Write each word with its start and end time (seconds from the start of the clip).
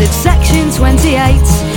entered 0.00 0.14
section 0.14 0.70
28, 0.70 1.67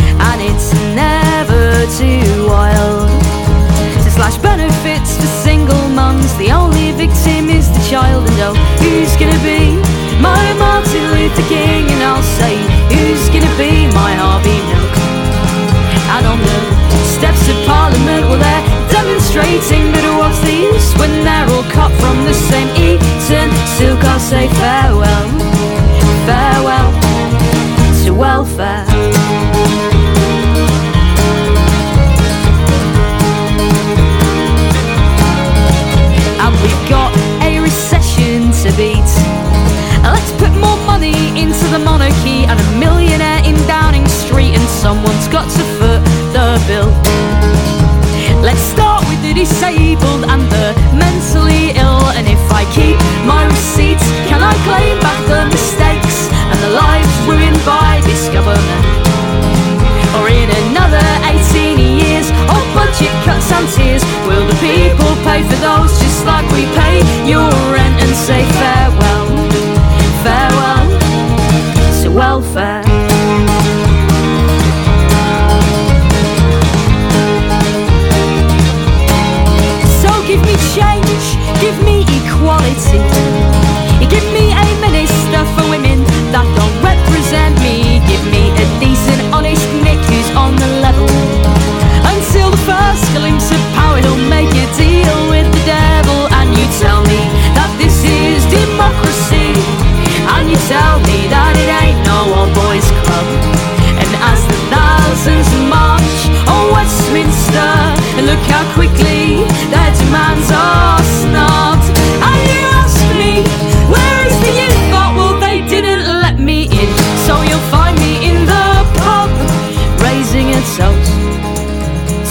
pay 67.32 67.61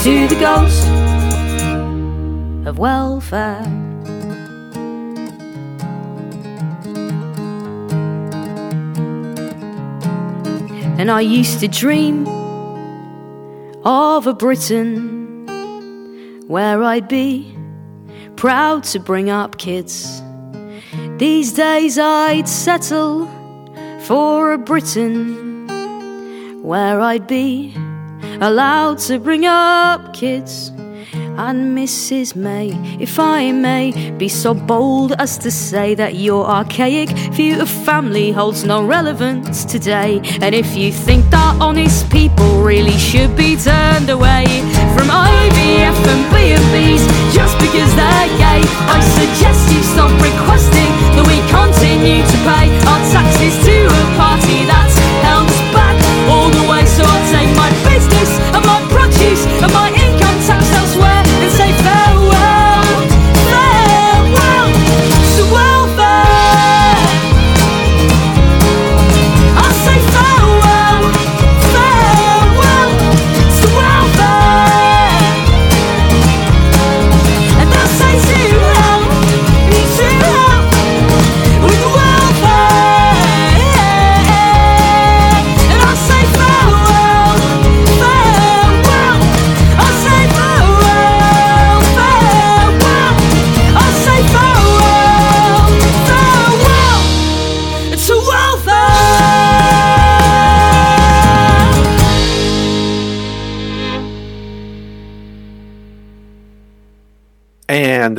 to 0.03 0.27
the 0.29 0.41
ghost 0.41 0.87
of 2.67 2.79
welfare. 2.79 3.63
And 10.99 11.11
I 11.11 11.21
used 11.21 11.61
to 11.61 11.69
dream 11.69 12.27
of 13.85 14.27
a 14.27 14.33
Britain 14.33 15.47
where 16.47 16.83
I'd 16.83 17.09
be 17.09 17.60
proud 18.41 18.83
to 18.83 18.99
bring 18.99 19.29
up 19.29 19.59
kids. 19.59 20.23
These 21.19 21.53
days 21.53 21.99
I'd 21.99 22.49
settle 22.49 23.29
for 24.07 24.55
a 24.55 24.57
Britain 24.57 25.69
where 26.63 27.03
I'd 27.03 27.27
be 27.27 27.75
allowed 28.41 28.97
to 29.01 29.19
bring 29.19 29.45
up 29.45 30.15
kids. 30.15 30.73
And 31.41 31.75
Mrs. 31.75 32.37
May, 32.37 32.69
if 33.01 33.19
I 33.19 33.51
may 33.51 34.11
be 34.19 34.29
so 34.29 34.53
bold 34.53 35.13
as 35.13 35.39
to 35.39 35.51
say 35.51 35.95
that 35.95 36.15
your 36.17 36.45
archaic 36.45 37.09
view 37.33 37.63
of 37.63 37.71
family 37.71 38.31
holds 38.31 38.63
no 38.63 38.85
relevance 38.85 39.65
today. 39.65 40.21
And 40.43 40.55
if 40.55 40.77
you 40.77 40.93
think 40.93 41.25
that 41.31 41.57
honest 41.59 42.11
people 42.11 42.61
really 42.61 42.99
should 42.99 43.35
be 43.37 43.57
turned 43.57 44.11
away 44.11 44.45
from 44.93 45.09
IVF 45.09 45.97
and 46.13 46.23
B&Bs 46.29 47.09
just 47.33 47.57
because 47.57 47.89
they're 47.97 48.31
gay, 48.37 48.61
I 48.93 49.01
suggest 49.01 49.73
you 49.73 49.81
stop 49.81 50.13
requesting 50.21 50.93
that 51.17 51.25
we 51.25 51.41
continue 51.49 52.21
to 52.21 52.37
pay 52.45 52.69
our 52.85 53.01
taxes 53.17 53.57
to 53.65 53.77
a 53.89 54.03
party 54.21 54.69
that's 54.69 54.97
held 55.25 55.49
back 55.73 55.97
all 56.29 56.53
the 56.53 56.69
way. 56.69 56.85
So 56.85 57.01
I'll 57.01 57.27
take 57.33 57.49
my 57.57 57.73
business 57.89 58.29
and 58.53 58.61
my 58.61 58.79
produce 58.93 59.49
and 59.65 59.73
my 59.73 59.89
income 59.89 60.30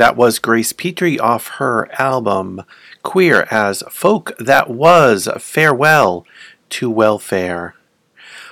that 0.02 0.16
was 0.16 0.40
Grace 0.40 0.72
Petrie 0.72 1.16
off 1.16 1.46
her 1.58 1.88
album 1.92 2.64
Queer 3.04 3.46
as 3.52 3.84
Folk. 3.88 4.36
That 4.36 4.68
was 4.68 5.28
Farewell 5.38 6.26
to 6.70 6.90
Welfare. 6.90 7.76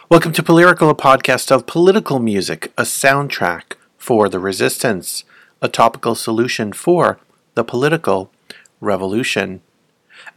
Welcome 0.08 0.30
to 0.34 0.44
Polyrical, 0.44 0.88
a 0.88 0.94
podcast 0.94 1.50
of 1.50 1.66
political 1.66 2.20
music, 2.20 2.72
a 2.78 2.82
soundtrack 2.82 3.72
for 3.98 4.28
the 4.28 4.38
resistance, 4.38 5.24
a 5.60 5.66
topical 5.66 6.14
solution 6.14 6.72
for 6.72 7.18
the 7.56 7.64
political 7.64 8.30
revolution. 8.80 9.60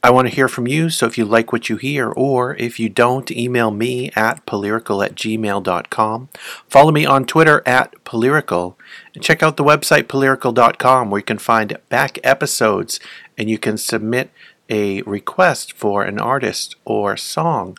I 0.05 0.09
want 0.09 0.27
to 0.27 0.35
hear 0.35 0.49
from 0.49 0.67
you, 0.67 0.89
so 0.89 1.05
if 1.05 1.17
you 1.17 1.23
like 1.23 1.53
what 1.53 1.69
you 1.69 1.77
hear, 1.77 2.11
or 2.11 2.57
if 2.57 2.77
you 2.77 2.89
don't, 2.89 3.31
email 3.31 3.71
me 3.71 4.11
at 4.17 4.45
polyrical 4.45 5.03
at 5.03 5.15
gmail.com. 5.15 6.27
Follow 6.67 6.91
me 6.91 7.05
on 7.05 7.25
Twitter 7.25 7.63
at 7.65 7.93
polyrical, 8.03 8.75
and 9.15 9.23
check 9.23 9.41
out 9.41 9.55
the 9.55 9.63
website 9.63 10.03
polyrical.com 10.03 11.09
where 11.09 11.19
you 11.19 11.23
can 11.23 11.37
find 11.37 11.77
back 11.87 12.19
episodes 12.21 12.99
and 13.37 13.49
you 13.49 13.57
can 13.57 13.77
submit 13.77 14.29
a 14.69 15.01
request 15.03 15.71
for 15.71 16.03
an 16.03 16.19
artist 16.19 16.75
or 16.83 17.15
song 17.15 17.77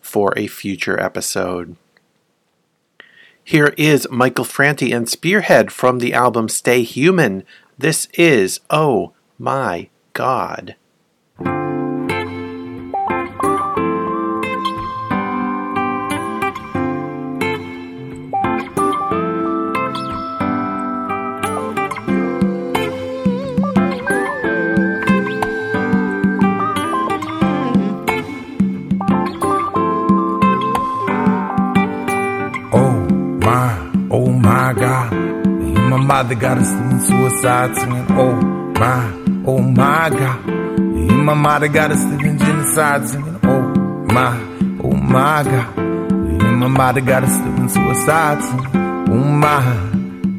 for 0.00 0.32
a 0.36 0.46
future 0.46 1.00
episode. 1.00 1.74
Here 3.42 3.74
is 3.76 4.06
Michael 4.12 4.44
Franti 4.44 4.92
and 4.92 5.08
Spearhead 5.08 5.72
from 5.72 5.98
the 5.98 6.14
album 6.14 6.48
Stay 6.48 6.84
Human. 6.84 7.42
This 7.76 8.06
is 8.14 8.60
Oh 8.70 9.12
My 9.40 9.88
God. 10.12 10.76
My 35.94 36.02
mother 36.02 36.34
got 36.34 36.58
us 36.58 36.72
in 36.72 37.00
suicide 37.00 37.76
singing, 37.76 38.06
oh 38.10 38.34
my, 38.34 39.12
oh 39.46 39.60
my 39.60 40.10
God. 40.10 40.44
Yeah, 40.48 41.22
my 41.22 41.34
mother 41.34 41.68
got 41.68 41.92
us 41.92 42.02
living 42.04 42.36
genocide 42.36 43.08
singing, 43.08 43.38
oh 43.44 43.62
my, 44.12 44.36
oh 44.82 44.90
my 44.90 45.44
God. 45.44 45.76
Yeah, 45.76 46.50
my 46.50 46.66
mother 46.66 47.00
got 47.00 47.22
us 47.22 47.36
living 47.46 47.68
suicide 47.68 48.42
singing, 48.42 48.66
oh 48.74 49.24
my, 49.44 49.62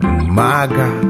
oh 0.04 0.26
my 0.28 0.68
God. 0.68 1.06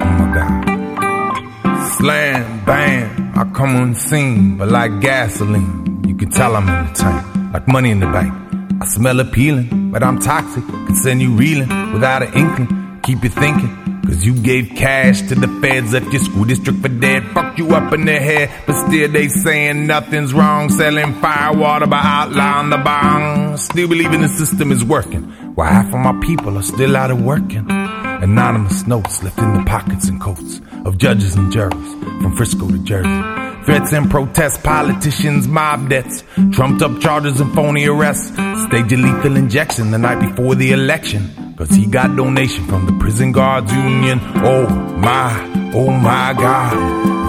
Oh 0.00 0.16
my 0.18 0.34
God. 0.34 1.90
Slam, 1.92 2.64
bam, 2.64 3.32
I 3.38 3.44
come 3.54 3.76
on 3.76 3.94
scene, 3.94 4.56
but 4.56 4.66
like 4.66 5.00
gasoline, 5.00 6.02
you 6.08 6.16
can 6.16 6.28
tell 6.30 6.56
I'm 6.56 6.68
in 6.68 6.86
the 6.86 6.92
tank, 6.92 7.52
like 7.54 7.68
money 7.68 7.90
in 7.90 8.00
the 8.00 8.06
bank. 8.06 8.34
I 8.82 8.86
smell 8.86 9.20
appealing, 9.20 9.92
but 9.92 10.02
I'm 10.02 10.18
toxic, 10.18 10.66
can 10.66 10.96
send 10.96 11.22
you 11.22 11.36
reeling 11.36 11.92
without 11.92 12.24
an 12.24 12.34
inkling 12.34 12.83
keep 13.04 13.22
you 13.22 13.30
thinking. 13.30 14.02
Cause 14.04 14.24
you 14.24 14.34
gave 14.34 14.70
cash 14.76 15.22
to 15.22 15.34
the 15.34 15.48
feds, 15.60 15.92
left 15.92 16.12
your 16.12 16.22
school 16.22 16.44
district 16.44 16.80
for 16.80 16.88
dead, 16.88 17.24
fucked 17.32 17.58
you 17.58 17.74
up 17.74 17.92
in 17.94 18.04
the 18.04 18.18
head, 18.18 18.50
but 18.66 18.74
still 18.86 19.10
they 19.10 19.28
saying 19.28 19.86
nothing's 19.86 20.34
wrong, 20.34 20.68
selling 20.68 21.14
firewater 21.20 21.86
by 21.86 22.00
outlawing 22.02 22.70
the 22.70 22.76
bong. 22.76 23.56
Still 23.56 23.88
believing 23.88 24.20
the 24.20 24.28
system 24.28 24.72
is 24.72 24.84
working, 24.84 25.22
while 25.54 25.72
half 25.72 25.86
of 25.86 26.00
my 26.00 26.18
people 26.24 26.58
are 26.58 26.62
still 26.62 26.96
out 26.96 27.10
of 27.10 27.22
working. 27.22 27.66
Anonymous 27.70 28.86
notes 28.86 29.22
left 29.22 29.38
in 29.38 29.54
the 29.54 29.64
pockets 29.64 30.08
and 30.08 30.20
coats 30.20 30.60
of 30.84 30.98
judges 30.98 31.34
and 31.34 31.50
jurors 31.50 31.92
from 32.20 32.36
Frisco 32.36 32.68
to 32.68 32.78
Jersey. 32.78 33.64
Threats 33.64 33.94
and 33.94 34.10
protests, 34.10 34.58
politicians, 34.58 35.48
mob 35.48 35.88
deaths, 35.88 36.22
trumped 36.52 36.82
up 36.82 37.00
charges 37.00 37.40
and 37.40 37.54
phony 37.54 37.86
arrests. 37.86 38.28
Stage 38.28 38.92
a 38.92 38.96
lethal 38.96 39.36
injection 39.36 39.90
the 39.90 39.98
night 39.98 40.20
before 40.20 40.54
the 40.54 40.72
election. 40.72 41.43
Cause 41.56 41.70
he 41.70 41.86
got 41.86 42.16
donation 42.16 42.64
from 42.66 42.86
the 42.86 42.92
prison 42.98 43.30
guards 43.30 43.72
union. 43.72 44.18
Oh 44.42 44.66
my, 44.98 45.70
oh 45.72 45.88
my 45.88 46.34
God. 46.36 46.74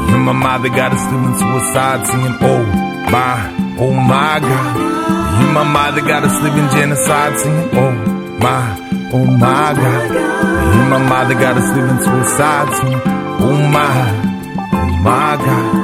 You 0.09 0.15
and 0.15 0.25
my 0.25 0.31
mother 0.31 0.69
got 0.69 0.93
us 0.93 1.11
doing 1.11 1.37
suicide 1.37 2.07
singing. 2.07 2.35
Oh 2.41 2.63
my, 3.11 3.77
oh 3.79 3.93
my 3.93 4.39
God. 4.39 4.77
You 4.79 5.45
and 5.45 5.53
my 5.53 5.63
mother 5.63 6.01
got 6.01 6.23
us 6.23 6.41
living 6.41 6.67
genocide 6.69 7.39
singing. 7.39 7.69
Oh 7.73 7.91
my, 8.39 9.09
oh 9.13 9.25
my 9.25 9.73
God. 9.77 10.09
You 10.09 10.81
and 10.81 10.89
my 10.89 11.07
mother 11.07 11.35
got 11.35 11.57
us 11.57 11.75
living 11.77 12.03
suicide 12.03 12.75
singing. 12.77 13.01
Oh 13.05 13.69
my, 13.69 13.93
oh 14.73 15.03
my 15.03 15.35
God. 15.37 15.75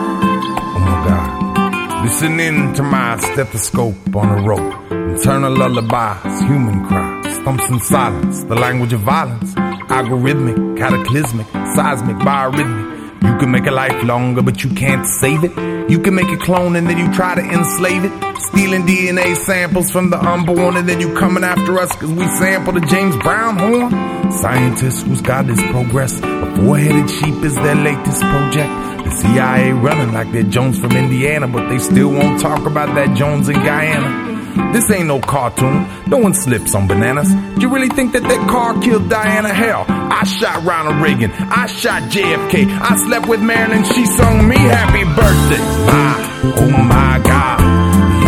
Oh 0.65 0.79
my 0.79 1.07
God. 1.07 2.05
Listening 2.05 2.73
to 2.73 2.81
my 2.81 3.17
stethoscope 3.17 4.15
on 4.15 4.39
a 4.39 4.41
rope. 4.41 4.91
Internal 4.91 5.53
lullabies, 5.53 6.41
human 6.41 6.87
cries 6.87 7.20
stumps 7.41 7.67
in 7.69 7.79
silence, 7.79 8.43
the 8.43 8.55
language 8.55 8.93
of 8.93 9.01
violence, 9.01 9.53
algorithmic, 9.89 10.77
cataclysmic, 10.77 11.47
seismic, 11.75 12.15
biorhythmic. 12.17 12.91
You 13.23 13.37
can 13.37 13.51
make 13.51 13.65
a 13.65 13.71
life 13.71 14.03
longer, 14.03 14.41
but 14.41 14.63
you 14.63 14.69
can't 14.71 15.05
save 15.05 15.43
it. 15.43 15.51
You 15.89 15.99
can 15.99 16.15
make 16.15 16.29
a 16.29 16.37
clone 16.37 16.75
and 16.75 16.87
then 16.87 16.97
you 16.97 17.11
try 17.13 17.35
to 17.35 17.41
enslave 17.41 18.05
it. 18.05 18.11
Stealing 18.49 18.83
DNA 18.83 19.35
samples 19.35 19.91
from 19.91 20.09
the 20.09 20.19
unborn 20.19 20.77
and 20.77 20.87
then 20.87 20.99
you 20.99 21.13
coming 21.15 21.43
after 21.43 21.79
us 21.79 21.91
cause 21.95 22.11
we 22.11 22.27
sampled 22.37 22.75
the 22.75 22.81
James 22.81 23.15
Brown 23.17 23.57
horn. 23.57 24.31
Scientists 24.31 25.01
whose 25.01 25.21
God 25.21 25.49
is 25.49 25.61
progress. 25.71 26.19
A 26.21 26.55
four-headed 26.57 27.09
sheep 27.09 27.43
is 27.43 27.55
their 27.55 27.75
latest 27.75 28.21
project. 28.21 28.69
The 29.05 29.11
CIA 29.21 29.71
running 29.73 30.13
like 30.13 30.31
they're 30.31 30.43
Jones 30.43 30.79
from 30.79 30.91
Indiana, 30.91 31.47
but 31.47 31.69
they 31.69 31.79
still 31.79 32.11
won't 32.11 32.39
talk 32.39 32.65
about 32.65 32.93
that 32.95 33.15
Jones 33.17 33.49
in 33.49 33.55
Guyana. 33.55 34.30
This 34.73 34.89
ain't 34.89 35.07
no 35.07 35.19
cartoon. 35.19 35.85
No 36.07 36.17
one 36.17 36.33
slips 36.33 36.73
on 36.75 36.87
bananas. 36.87 37.27
Do 37.27 37.61
you 37.61 37.69
really 37.69 37.89
think 37.89 38.13
that 38.13 38.23
that 38.23 38.49
car 38.49 38.79
killed 38.79 39.09
Diana? 39.09 39.53
Hell, 39.53 39.85
I 39.87 40.23
shot 40.23 40.63
Ronald 40.63 41.03
Reagan. 41.03 41.29
I 41.31 41.67
shot 41.67 42.03
JFK. 42.03 42.71
I 42.71 42.95
slept 43.03 43.27
with 43.27 43.41
Marilyn. 43.41 43.83
She 43.83 44.05
sung 44.05 44.47
me 44.47 44.55
happy 44.55 45.03
birthday. 45.03 45.59
My, 45.91 46.15
oh 46.55 46.71
my 46.87 47.19
God. 47.19 47.59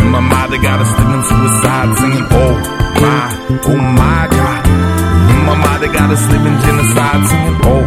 And 0.04 0.12
my 0.12 0.20
mother 0.20 0.60
got 0.60 0.84
us 0.84 0.92
living 1.00 1.24
suicide 1.32 1.90
singing. 1.96 2.28
Oh 2.28 2.56
my, 3.00 3.24
oh 3.64 3.80
my 3.80 4.28
God. 4.28 4.62
And 4.68 5.42
my 5.48 5.56
mother 5.56 5.88
got 5.88 6.12
us 6.12 6.24
living 6.28 6.58
genocide 6.60 7.24
singing. 7.24 7.58
Oh 7.64 7.84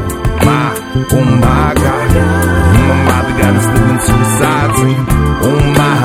my, 0.48 0.68
oh 1.12 1.24
my 1.44 1.74
God. 1.76 2.08
And 2.16 2.84
my 2.88 2.98
mother 3.04 3.34
got 3.36 3.52
us 3.52 3.66
living 3.68 4.00
suicide 4.00 4.70
singing. 4.80 5.06
Oh 5.44 5.60
my, 5.76 5.96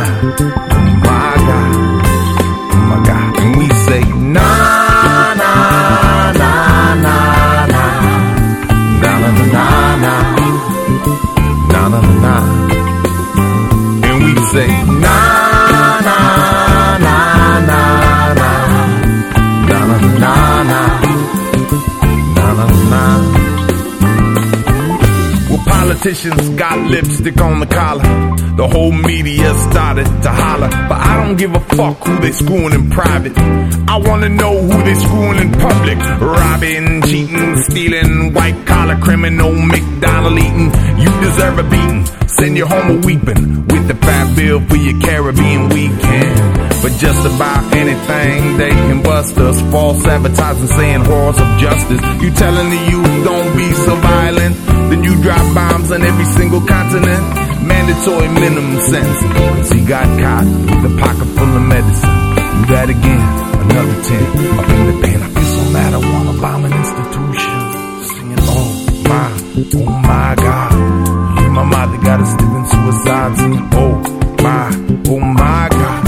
oh 0.67 0.87
my 0.99 1.35
God 1.47 1.90
my. 2.99 3.33
And 3.38 3.55
we 3.57 3.67
say, 3.85 4.01
na, 4.33 4.70
politicians 26.01 26.50
got 26.57 26.80
lipstick 26.89 27.39
on 27.42 27.59
the 27.59 27.65
collar. 27.68 28.01
The 28.57 28.68
whole 28.68 28.92
media 28.92 29.53
started 29.69 30.06
to 30.06 30.31
holler, 30.31 30.69
but 30.89 30.98
I 30.98 31.24
don't 31.24 31.38
give 31.38 31.53
a 31.53 31.59
fuck 31.59 31.98
who 32.00 32.18
they 32.19 32.31
screwing 32.31 32.74
in 32.74 32.89
private. 32.89 33.38
I 33.88 33.98
wanna 33.98 34.30
know 34.30 34.57
who 34.57 34.81
they 34.83 34.95
screwing 34.95 35.38
in 35.38 35.51
public. 35.51 36.00
Robbing, 36.19 37.03
cheating, 37.03 37.56
stealing, 37.69 38.33
white 38.33 38.65
collar 38.65 38.98
criminal, 39.00 39.53
McDonald 39.53 40.39
eating. 40.39 40.71
You 40.98 41.12
deserve 41.21 41.59
a 41.59 41.63
beating. 41.69 42.04
Send 42.27 42.57
you 42.57 42.65
home 42.65 42.97
a 42.97 42.97
weeping 43.06 43.68
with 43.68 43.88
the 43.88 43.95
fat 44.01 44.36
bill 44.36 44.59
for 44.59 44.77
your 44.77 45.00
Caribbean 45.01 45.69
weekend. 45.69 46.36
But 46.81 46.94
just 46.97 47.24
about 47.27 47.62
anything 47.75 48.57
they 48.57 48.71
can 48.71 49.04
bust 49.04 49.38
us. 49.38 49.62
False 49.69 50.04
advertising 50.07 50.68
saying 50.68 51.06
horrors 51.06 51.40
of 51.40 51.59
justice. 51.59 52.02
You 52.23 52.31
telling 52.31 52.69
the 52.71 52.81
youth 52.90 53.23
don't 53.23 53.56
be 53.56 53.71
so 53.85 53.95
violent. 53.97 54.81
Then 54.92 55.04
you 55.06 55.16
drop 55.24 55.40
bombs 55.56 55.90
on 55.90 56.02
every 56.04 56.26
single 56.26 56.60
continent. 56.68 57.24
Mandatory 57.64 58.28
minimum 58.28 58.76
sentence. 58.81 59.24
Cause 59.33 59.71
he 59.71 59.86
got 59.86 60.04
caught 60.19 60.44
with 60.45 60.92
a 60.92 60.94
pocket 61.00 61.28
full 61.31 61.56
of 61.56 61.64
medicine. 61.64 62.12
Do 62.52 62.62
that 62.76 62.90
again, 62.92 63.24
another 63.64 63.98
10. 64.04 64.60
Up 64.60 64.68
in 64.68 64.81
the 64.92 64.95
pen, 65.02 65.19
I 65.24 65.30
feel 65.31 65.50
so 65.56 65.64
mad 65.71 65.94
I 65.94 65.98
wanna 65.98 66.33
bomb 66.44 66.66
an 66.66 66.74
institution. 66.74 67.56
Singing, 68.12 68.44
oh 68.44 68.68
my, 69.07 69.31
oh 69.80 69.90
my 70.12 70.36
God. 70.36 70.71
You 71.40 71.50
my 71.52 71.64
mother 71.64 71.98
got 72.04 72.19
us 72.19 72.33
living 72.42 72.68
suicide. 72.68 73.38
Singing, 73.38 73.68
oh 73.71 73.95
my, 74.44 74.68
oh 75.07 75.19
my 75.19 75.68
God. 75.71 76.07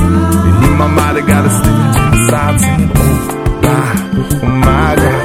You 0.64 0.72
my 0.76 0.88
mother 0.88 1.22
got 1.22 1.46
us 1.48 1.58
living 1.64 1.94
suicide. 1.96 2.60
Singing, 2.60 2.92
oh 2.94 3.16
my, 3.64 3.84
oh 4.44 4.52
my 4.68 4.96
God. 5.00 5.24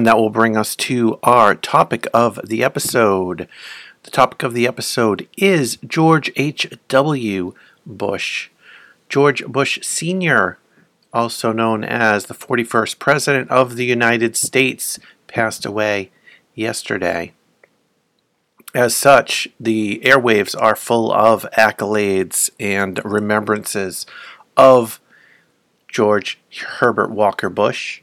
And 0.05 0.09
that 0.11 0.19
will 0.19 0.29
bring 0.29 0.55
us 0.55 0.77
to 0.77 1.19
our 1.23 1.55
topic 1.55 2.07
of 2.13 2.39
the 2.45 2.63
episode. 2.63 3.49
The 4.03 4.11
topic 4.11 4.43
of 4.43 4.53
the 4.53 4.67
episode 4.67 5.27
is 5.39 5.79
George 5.79 6.31
H.W. 6.37 7.55
Bush. 7.87 8.51
George 9.09 9.47
Bush 9.47 9.79
Sr., 9.81 10.59
also 11.11 11.53
known 11.53 11.85
as 11.85 12.27
the 12.27 12.35
41st 12.35 12.99
President 12.99 13.51
of 13.51 13.77
the 13.77 13.87
United 13.87 14.37
States, 14.37 14.99
passed 15.27 15.65
away 15.65 16.11
yesterday. 16.55 17.33
As 18.75 18.95
such, 18.95 19.49
the 19.59 20.03
airwaves 20.05 20.55
are 20.61 20.77
full 20.77 21.11
of 21.11 21.47
accolades 21.57 22.51
and 22.61 23.03
remembrances 23.07 24.05
of 24.55 25.01
George 25.89 26.39
Herbert 26.79 27.11
Walker 27.11 27.49
Bush, 27.49 28.03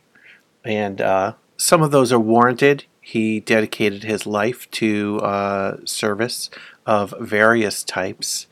and 0.65 0.99
uh, 0.99 1.33
some 1.61 1.83
of 1.83 1.91
those 1.91 2.11
are 2.11 2.19
warranted. 2.19 2.85
He 3.01 3.39
dedicated 3.39 4.03
his 4.03 4.25
life 4.25 4.69
to 4.71 5.19
uh, 5.19 5.77
service 5.85 6.49
of 6.87 7.13
various 7.19 7.83
types 7.83 8.47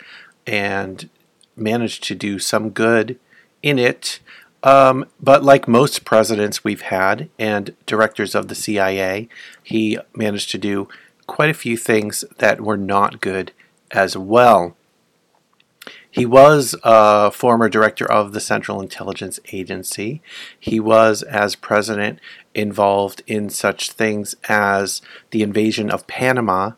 and 0.46 1.10
managed 1.56 2.04
to 2.04 2.14
do 2.14 2.38
some 2.38 2.70
good 2.70 3.18
in 3.64 3.80
it. 3.80 4.20
Um, 4.62 5.08
but 5.20 5.44
like 5.44 5.68
most 5.68 6.06
presidents 6.06 6.64
we've 6.64 6.84
had 6.84 7.30
and 7.40 7.76
directors 7.88 8.36
of 8.36 8.48
the 8.48 8.54
CIA, 8.54 9.28
he 9.64 9.98
managed 10.14 10.52
to 10.52 10.60
do 10.60 10.88
quite 11.26 11.50
a 11.50 11.56
few 11.56 11.78
things 11.78 12.24
that 12.38 12.62
were 12.62 12.78
not 12.78 13.22
good 13.22 13.54
as 13.90 14.16
well. 14.16 14.76
He 16.12 16.26
was 16.26 16.76
a 16.84 17.32
former 17.32 17.70
director 17.70 18.10
of 18.12 18.34
the 18.34 18.40
Central 18.40 18.82
Intelligence 18.82 19.40
Agency. 19.52 20.22
He 20.60 20.80
was, 20.80 21.22
as 21.22 21.56
president, 21.56 22.20
involved 22.60 23.22
in 23.28 23.50
such 23.50 23.92
things 23.92 24.36
as 24.48 25.02
the 25.32 25.42
invasion 25.42 25.90
of 25.90 26.08
Panama, 26.08 26.72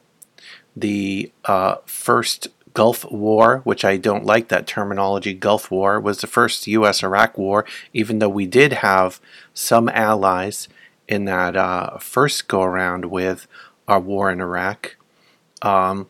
the 0.76 1.32
uh, 1.46 1.76
first 1.86 2.48
Gulf 2.74 3.04
War, 3.12 3.60
which 3.64 3.84
I 3.84 3.98
don't 3.98 4.26
like 4.26 4.48
that 4.48 4.68
terminology, 4.68 5.34
Gulf 5.34 5.70
War, 5.70 6.00
was 6.00 6.20
the 6.20 6.28
first 6.28 6.68
U.S. 6.68 7.04
Iraq 7.04 7.38
War, 7.38 7.66
even 7.94 8.20
though 8.20 8.30
we 8.30 8.46
did 8.46 8.74
have 8.74 9.20
some 9.54 9.90
allies 9.90 10.70
in 11.08 11.26
that 11.26 11.58
uh, 11.58 11.98
first 11.98 12.48
go 12.48 12.62
around 12.62 13.06
with 13.06 13.48
our 13.88 14.00
war 14.00 14.32
in 14.32 14.40
Iraq. 14.40 14.96
Um, 15.62 16.10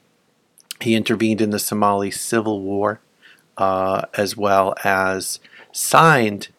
he 0.80 0.96
intervened 0.96 1.42
in 1.42 1.50
the 1.50 1.60
Somali 1.60 2.12
Civil 2.12 2.62
War 2.62 3.00
uh, 3.58 4.04
as 4.16 4.38
well 4.38 4.76
as 4.84 5.40
signed 5.72 6.50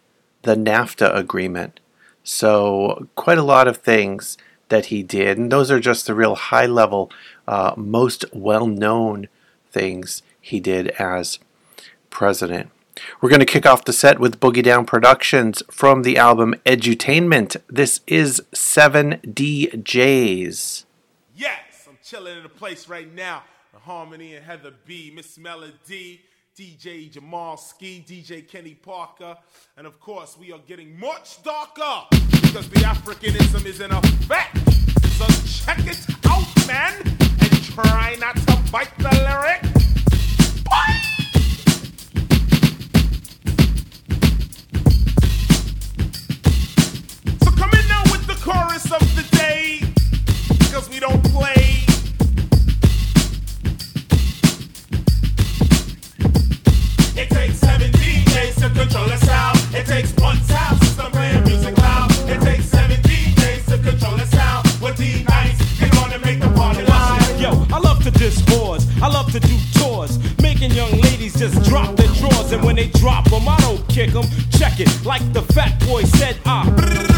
the 0.42 0.54
NAFTA 0.56 1.14
agreement. 1.14 1.80
So, 2.24 3.08
quite 3.14 3.38
a 3.38 3.42
lot 3.42 3.66
of 3.66 3.78
things 3.78 4.38
that 4.68 4.86
he 4.86 5.02
did, 5.02 5.38
and 5.38 5.50
those 5.50 5.70
are 5.70 5.80
just 5.80 6.06
the 6.06 6.14
real 6.14 6.34
high 6.34 6.66
level, 6.66 7.10
uh, 7.46 7.74
most 7.76 8.24
well 8.32 8.66
known 8.66 9.28
things 9.70 10.22
he 10.40 10.60
did 10.60 10.88
as 10.98 11.38
president. 12.10 12.70
We're 13.20 13.30
going 13.30 13.40
to 13.40 13.46
kick 13.46 13.66
off 13.66 13.84
the 13.84 13.92
set 13.92 14.18
with 14.20 14.40
Boogie 14.40 14.62
Down 14.62 14.86
Productions 14.86 15.62
from 15.70 16.02
the 16.02 16.16
album 16.16 16.54
Edutainment. 16.66 17.56
This 17.68 18.00
is 18.06 18.42
7DJs. 18.52 19.24
Yes, 21.34 21.88
I'm 21.88 21.98
chilling 22.04 22.38
in 22.38 22.44
a 22.44 22.50
place 22.50 22.88
right 22.88 23.12
now. 23.12 23.44
The 23.72 23.80
Harmony 23.80 24.34
and 24.36 24.44
Heather 24.44 24.72
B, 24.84 25.10
Miss 25.14 25.38
Melody. 25.38 26.20
DJ 26.58 27.10
Jamalski, 27.10 28.06
DJ 28.06 28.46
Kenny 28.46 28.74
Parker, 28.74 29.38
and 29.78 29.86
of 29.86 29.98
course, 29.98 30.36
we 30.38 30.52
are 30.52 30.58
getting 30.66 30.98
much 31.00 31.42
darker 31.42 32.04
because 32.10 32.68
the 32.68 32.80
Africanism 32.80 33.64
is 33.64 33.80
in 33.80 33.90
effect. 33.90 34.58
So 35.12 35.24
check 35.46 35.78
it 35.86 36.06
out, 36.26 36.66
man, 36.66 36.92
and 37.06 37.64
try 37.64 38.16
not 38.20 38.36
to 38.36 38.58
bite 38.70 38.94
the 38.98 39.08
lyric. 39.24 39.64
So 47.40 47.50
come 47.52 47.70
in 47.70 47.88
now 47.88 48.02
with 48.12 48.26
the 48.26 48.38
chorus 48.42 48.92
of 48.92 49.00
the 49.16 49.26
day, 49.38 49.80
because 50.58 50.90
we 50.90 51.00
don't 51.00 51.24
play. 51.32 51.61
I 68.22 69.08
love 69.08 69.32
to. 69.32 69.40
Do 69.40 69.56
tours. 69.72 70.16
Making 70.40 70.70
young 70.70 70.92
ladies 71.00 71.36
just 71.36 71.60
drop 71.68 71.96
their 71.96 72.06
drawers. 72.18 72.52
And 72.52 72.62
when 72.62 72.76
they 72.76 72.86
drop 72.86 73.28
them, 73.28 73.48
I 73.48 73.56
don't 73.62 73.84
kick 73.88 74.12
them. 74.12 74.24
Check 74.56 74.78
it. 74.78 74.88
Like 75.04 75.22
the 75.32 75.42
fat 75.42 75.84
boy 75.86 76.04
said, 76.04 76.38
I. 76.46 76.62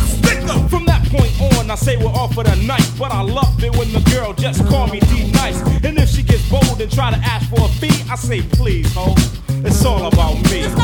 Stick 0.07 0.39
'em. 0.49 0.67
From 0.69 0.87
that 0.87 1.05
point 1.11 1.31
on, 1.59 1.71
I 1.71 1.75
say 1.75 1.99
we're 1.99 2.07
off 2.07 2.33
for 2.33 2.43
the 2.43 2.57
night. 2.57 2.91
But 2.99 3.13
I 3.13 3.21
love 3.21 3.63
it 3.63 3.77
when 3.77 3.93
the 3.93 4.01
girl 4.13 4.33
just 4.33 4.65
call 4.67 4.87
me 4.87 5.01
D-Nice. 5.01 5.61
And 5.85 5.99
if 5.99 6.09
she 6.09 6.23
gets 6.23 6.49
bold 6.49 6.81
and 6.81 6.91
try 6.91 7.11
to 7.11 7.19
ask 7.19 7.51
for 7.51 7.61
a 7.61 7.69
fee, 7.69 8.03
I 8.11 8.17
say, 8.17 8.41
please, 8.41 8.91
ho. 8.95 9.15
It's 9.63 9.85
all 9.85 10.07
about 10.07 10.37
me. 10.51 10.84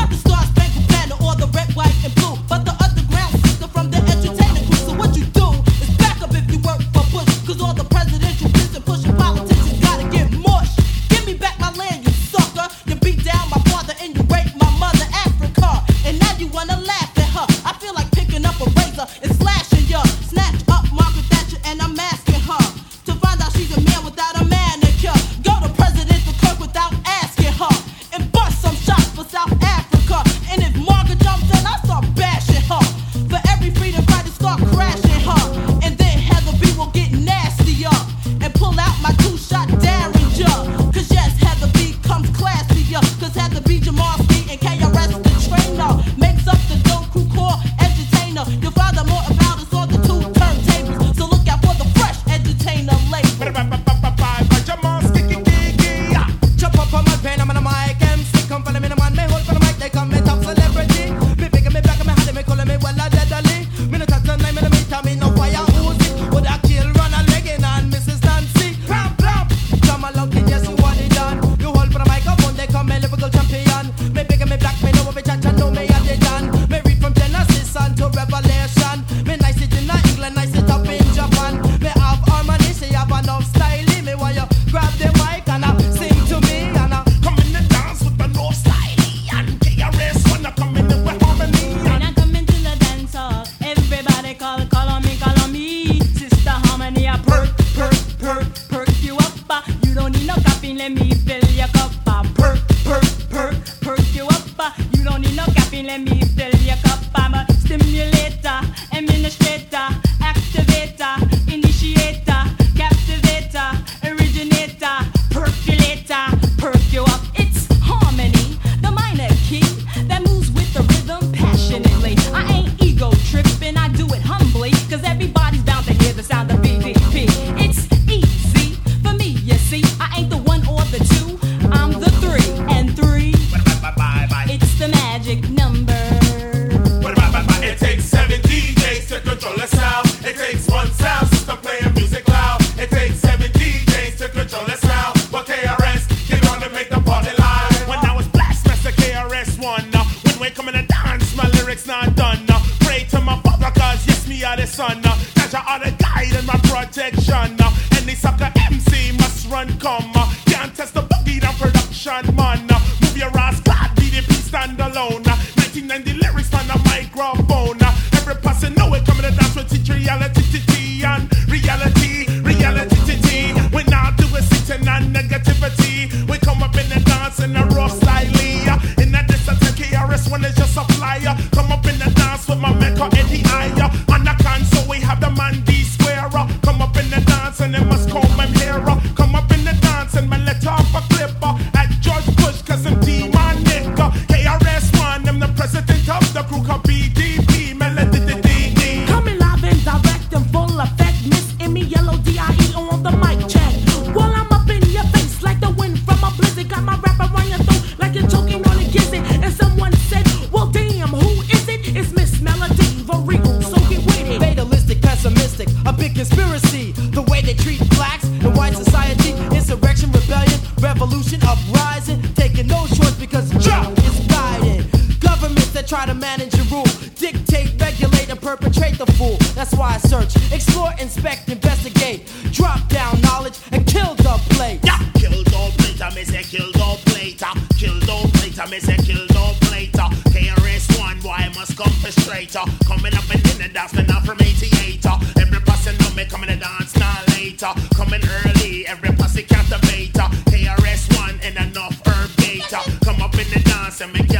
orchestrator. 241.81 242.63
Coming 242.85 243.13
up 243.15 243.29
and 243.29 243.41
in 243.49 243.61
and 243.61 243.73
dancing 243.73 244.05
now 244.07 244.19
from 244.21 244.37
88. 244.39 245.05
Every 245.41 245.59
person 245.61 245.97
know 245.97 246.11
me 246.15 246.25
coming 246.25 246.49
to 246.49 246.55
dance 246.55 246.95
now 246.97 247.17
later. 247.35 247.73
Coming 247.95 248.21
early, 248.45 248.87
every 248.87 249.11
pussy 249.15 249.43
captivator. 249.43 250.27
KRS-One 250.51 251.39
and 251.43 251.55
enough 251.57 252.01
herb 252.07 252.31
data. 252.37 252.79
Come 253.03 253.21
up 253.21 253.33
in 253.33 253.49
the 253.49 253.61
dance 253.65 254.01
and 254.01 254.13
make 254.13 254.31
you 254.31 254.39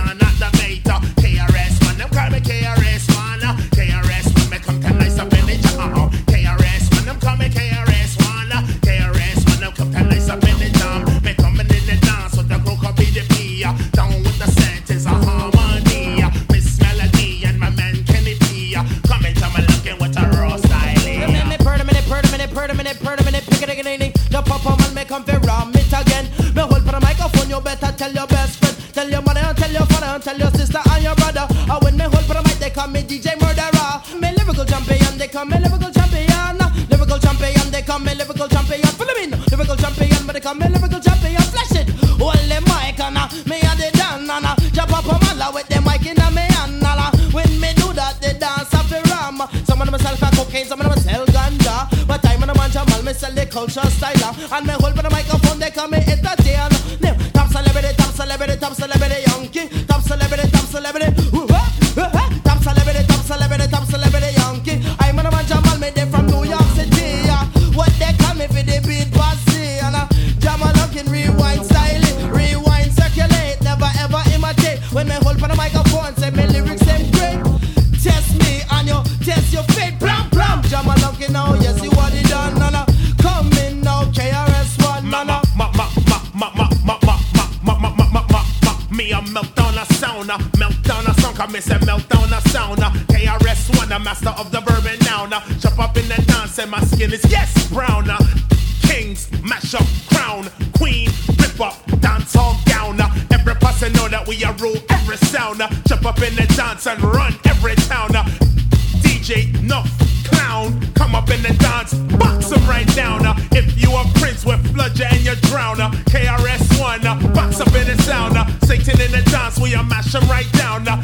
them 120.12 120.28
right 120.30 120.52
down. 120.54 120.84
Now 120.84 121.01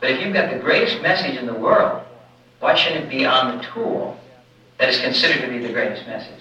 But 0.00 0.10
if 0.10 0.20
you've 0.20 0.32
got 0.32 0.50
the 0.50 0.58
greatest 0.58 1.02
message 1.02 1.36
in 1.36 1.46
the 1.46 1.54
world, 1.54 2.02
why 2.58 2.74
shouldn't 2.74 3.04
it 3.04 3.10
be 3.10 3.24
on 3.26 3.56
the 3.56 3.64
tool 3.64 4.18
that 4.78 4.88
is 4.88 4.98
considered 4.98 5.42
to 5.42 5.48
be 5.48 5.58
the 5.64 5.72
greatest 5.72 6.06
message? 6.06 6.40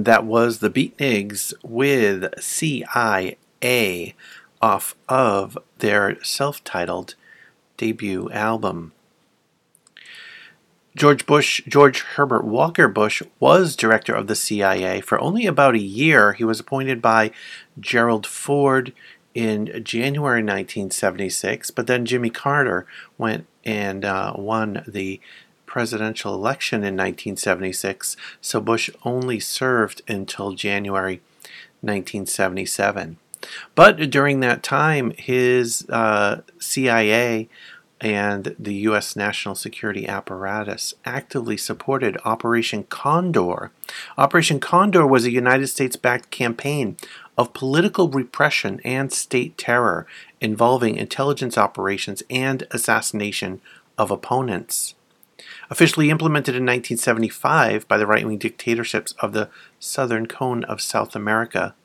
And 0.00 0.06
that 0.06 0.24
was 0.24 0.60
the 0.60 0.70
Beatnigs 0.70 1.52
with 1.62 2.32
CIA 2.42 3.36
off 4.62 4.94
of 5.10 5.58
their 5.80 6.16
self 6.24 6.64
titled 6.64 7.16
debut 7.76 8.30
album. 8.30 8.92
George 10.96 11.26
Bush, 11.26 11.60
George 11.68 12.00
Herbert 12.00 12.46
Walker 12.46 12.88
Bush, 12.88 13.22
was 13.38 13.76
director 13.76 14.14
of 14.14 14.26
the 14.26 14.34
CIA 14.34 15.02
for 15.02 15.20
only 15.20 15.44
about 15.44 15.74
a 15.74 15.78
year. 15.78 16.32
He 16.32 16.44
was 16.44 16.60
appointed 16.60 17.02
by 17.02 17.30
Gerald 17.78 18.26
Ford 18.26 18.94
in 19.34 19.84
January 19.84 20.40
1976, 20.40 21.72
but 21.72 21.86
then 21.86 22.06
Jimmy 22.06 22.30
Carter 22.30 22.86
went 23.18 23.46
and 23.66 24.06
uh, 24.06 24.32
won 24.34 24.82
the 24.88 25.20
presidential 25.70 26.34
election 26.34 26.78
in 26.78 26.96
1976, 26.96 28.16
so 28.40 28.60
Bush 28.60 28.90
only 29.04 29.38
served 29.38 30.02
until 30.08 30.52
January 30.52 31.22
1977. 31.80 33.16
But 33.74 34.10
during 34.10 34.40
that 34.40 34.64
time, 34.64 35.12
his 35.16 35.88
uh, 35.88 36.42
CIA 36.58 37.48
and 38.00 38.56
the 38.58 38.74
U.S. 38.74 39.14
national 39.14 39.54
security 39.54 40.08
apparatus 40.08 40.94
actively 41.04 41.56
supported 41.56 42.18
Operation 42.24 42.84
Condor. 42.84 43.70
Operation 44.18 44.58
Condor 44.58 45.06
was 45.06 45.24
a 45.24 45.30
United 45.30 45.68
States 45.68 45.96
backed 45.96 46.30
campaign 46.30 46.96
of 47.38 47.52
political 47.52 48.08
repression 48.08 48.80
and 48.84 49.12
state 49.12 49.56
terror 49.56 50.06
involving 50.40 50.96
intelligence 50.96 51.56
operations 51.56 52.22
and 52.28 52.66
assassination 52.72 53.60
of 53.96 54.10
opponents. 54.10 54.94
Officially 55.70 56.10
implemented 56.10 56.56
in 56.56 56.64
1975 56.64 57.86
by 57.86 57.96
the 57.96 58.06
right 58.06 58.26
wing 58.26 58.38
dictatorships 58.38 59.14
of 59.20 59.32
the 59.32 59.48
southern 59.78 60.26
cone 60.26 60.64
of 60.64 60.80
South 60.80 61.14
America, 61.14 61.76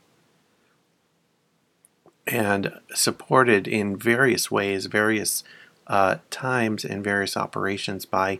and 2.25 2.73
supported 2.95 3.67
in 3.67 3.95
various 3.95 4.49
ways, 4.49 4.87
various 4.87 5.43
uh, 5.85 6.17
times, 6.31 6.83
and 6.83 7.03
various 7.03 7.37
operations 7.37 8.07
by 8.07 8.39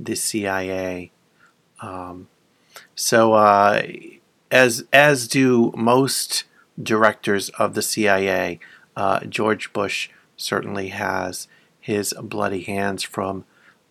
the 0.00 0.16
CIA. 0.16 1.10
Um, 1.80 2.28
so, 2.94 3.34
uh, 3.34 3.82
as 4.50 4.84
as 4.94 5.28
do 5.28 5.72
most 5.76 6.44
directors 6.82 7.50
of 7.50 7.74
the 7.74 7.82
CIA, 7.82 8.60
uh, 8.96 9.20
George 9.26 9.74
Bush 9.74 10.08
certainly 10.38 10.88
has 10.88 11.48
his 11.80 12.14
bloody 12.22 12.62
hands 12.62 13.02
from 13.02 13.44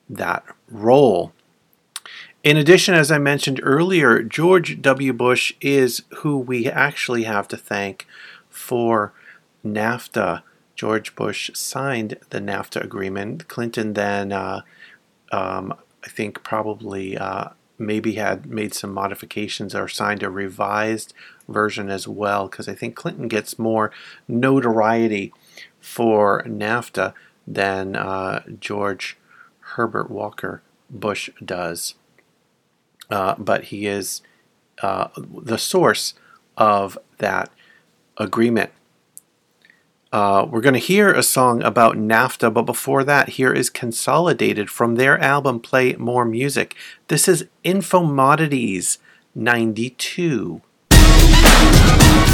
that 0.10 0.44
role. 0.70 1.32
In 2.44 2.58
addition, 2.58 2.94
as 2.94 3.12
I 3.12 3.18
mentioned 3.18 3.60
earlier, 3.64 4.22
George 4.22 4.82
W. 4.82 5.14
Bush 5.14 5.54
is 5.62 6.04
who 6.18 6.38
we 6.38 6.68
actually 6.68 7.24
have 7.24 7.48
to 7.48 7.58
thank 7.58 8.06
for 8.50 9.14
NAFTA. 9.66 10.44
George 10.76 11.16
Bush 11.16 11.50
signed 11.54 12.18
the 12.30 12.40
NAFTA 12.40 12.84
agreement. 12.84 13.48
Clinton 13.48 13.94
then, 13.94 14.32
uh, 14.32 14.62
um, 15.32 15.74
I 16.04 16.10
think, 16.10 16.44
probably 16.44 17.18
uh, 17.18 17.50
maybe 17.80 18.14
had 18.14 18.46
made 18.46 18.74
some 18.74 18.94
modifications 18.94 19.74
or 19.74 19.88
signed 19.88 20.22
a 20.22 20.30
revised 20.30 21.14
version 21.48 21.90
as 21.90 22.08
well, 22.08 22.48
because 22.48 22.68
I 22.68 22.76
think 22.76 22.96
Clinton 22.96 23.28
gets 23.28 23.58
more 23.58 23.92
notoriety 24.28 25.34
for 25.80 26.44
NAFTA 26.44 27.14
than 27.48 27.96
uh, 27.96 28.44
George 28.60 29.18
Herbert 29.76 30.10
Walker 30.10 30.62
Bush 30.90 31.30
does. 31.44 31.96
Uh, 33.10 33.36
but 33.38 33.66
he 33.66 33.86
is 33.86 34.22
uh, 34.82 35.10
the 35.18 35.58
source 35.58 36.14
of 36.58 36.98
that 37.18 37.52
agreement. 38.18 38.72
Uh, 40.12 40.48
we're 40.50 40.62
going 40.62 40.74
to 40.74 40.80
hear 40.80 41.12
a 41.12 41.22
song 41.22 41.62
about 41.62 41.98
NAFTA, 41.98 42.54
but 42.54 42.62
before 42.62 43.04
that, 43.04 43.30
here 43.30 43.52
is 43.52 43.70
Consolidated 43.70 44.70
from 44.70 44.96
their 44.96 45.20
album 45.20 45.60
Play 45.60 45.94
More 45.94 46.24
Music. 46.24 46.74
This 47.10 47.28
is 47.28 47.46
Infomodities 47.66 49.00
92. 49.36 50.62
92, 50.92 52.25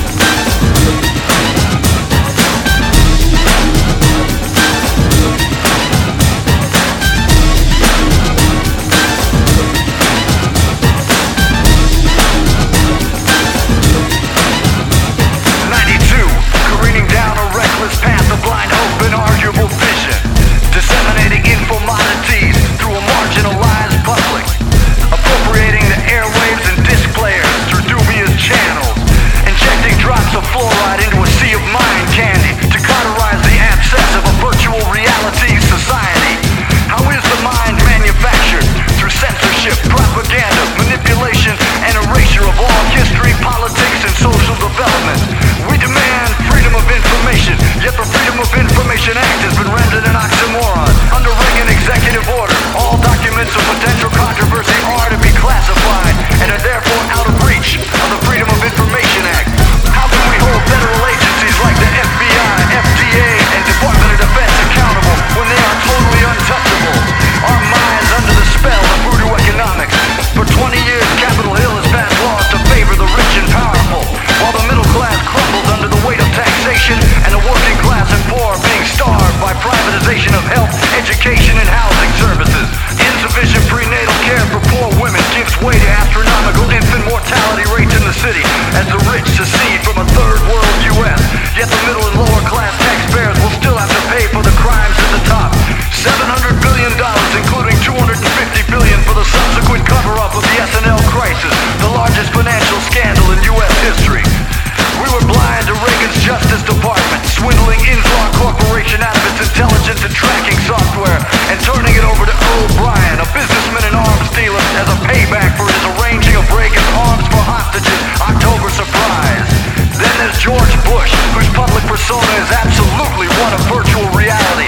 Justice 106.52 106.76
Department, 106.76 107.24
swindling 107.32 107.80
Inslaw 107.88 108.28
Corporation 108.36 109.00
out 109.00 109.16
of 109.16 109.24
its 109.32 109.48
intelligence 109.48 110.04
and 110.04 110.12
tracking 110.12 110.60
software, 110.68 111.16
and 111.48 111.56
turning 111.64 111.96
it 111.96 112.04
over 112.04 112.28
to 112.28 112.36
Earl 112.36 112.68
Brian, 112.76 113.24
a 113.24 113.28
businessman 113.32 113.88
and 113.88 113.96
arms 113.96 114.28
dealer, 114.36 114.60
as 114.76 114.84
a 114.92 115.00
payback 115.08 115.56
for 115.56 115.64
his 115.64 115.84
arranging 115.96 116.36
of 116.36 116.44
Reagan's 116.52 116.92
arms 117.08 117.24
for 117.32 117.40
hostages 117.40 117.96
October 118.20 118.68
surprise. 118.68 119.48
Then 119.96 120.12
there's 120.20 120.44
George 120.44 120.76
Bush, 120.92 121.16
whose 121.32 121.48
public 121.56 121.88
persona 121.88 122.28
is 122.44 122.52
absolutely 122.52 123.32
one 123.40 123.56
of 123.56 123.62
virtual 123.72 124.04
reality, 124.12 124.68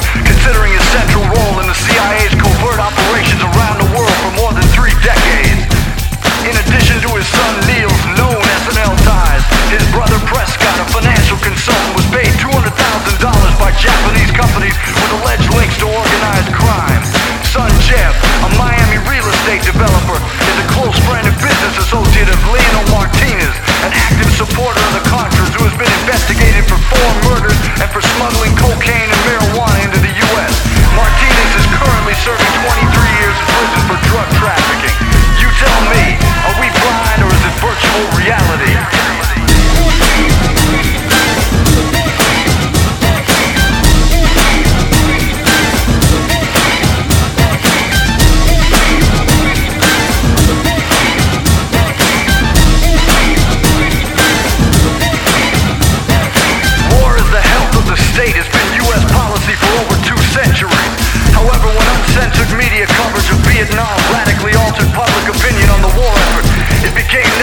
Japanese 13.83 14.31
companies 14.31 14.71
with 14.95 15.11
alleged 15.19 15.51
links 15.59 15.75
to 15.83 15.87
organized 15.91 16.51
crime. 16.55 17.03
Son 17.43 17.67
Jeb, 17.83 18.15
a 18.47 18.49
Miami 18.55 18.95
real 19.11 19.27
estate 19.27 19.59
developer, 19.59 20.15
is 20.15 20.57
a 20.63 20.67
close 20.71 20.95
friend 21.03 21.27
and 21.27 21.35
business 21.43 21.75
associate 21.83 22.31
of 22.31 22.39
Leonel 22.47 22.87
Martinez, 22.95 23.51
an 23.83 23.91
active 23.91 24.31
supporter 24.39 24.79
of 24.79 24.93
the 24.95 25.03
Contras 25.11 25.51
who 25.59 25.67
has 25.67 25.75
been 25.75 25.91
investigated 25.99 26.63
for 26.63 26.79
four 26.87 27.09
murders 27.27 27.59
and 27.83 27.91
for 27.91 27.99
smuggling 28.15 28.55
cocaine 28.55 29.11
and 29.11 29.21
marijuana 29.27 29.75
into 29.83 29.99
the 29.99 30.15
U.S. 30.31 30.53
Martinez 30.95 31.51
is 31.59 31.67
currently 31.75 32.15
serving 32.23 32.53
23 32.63 32.87
years 33.19 33.35
in 33.35 33.47
prison 33.51 33.83
for 33.91 33.99
drug 34.07 34.27
trafficking. 34.39 34.95
You 35.43 35.51
tell 35.59 35.79
me, 35.91 36.15
are 36.47 36.55
we 36.55 36.71
blind 36.71 37.19
or 37.19 37.31
is 37.35 37.43
it 37.51 37.55
virtual 37.59 38.03
reality? 38.15 38.71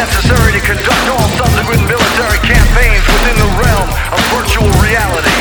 Necessary 0.01 0.57
to 0.57 0.63
conduct 0.65 1.07
all 1.13 1.29
subsequent 1.37 1.85
military 1.85 2.41
campaigns 2.41 3.05
within 3.05 3.37
the 3.37 3.51
realm 3.61 3.89
of 4.17 4.21
virtual 4.33 4.73
reality. 4.81 5.37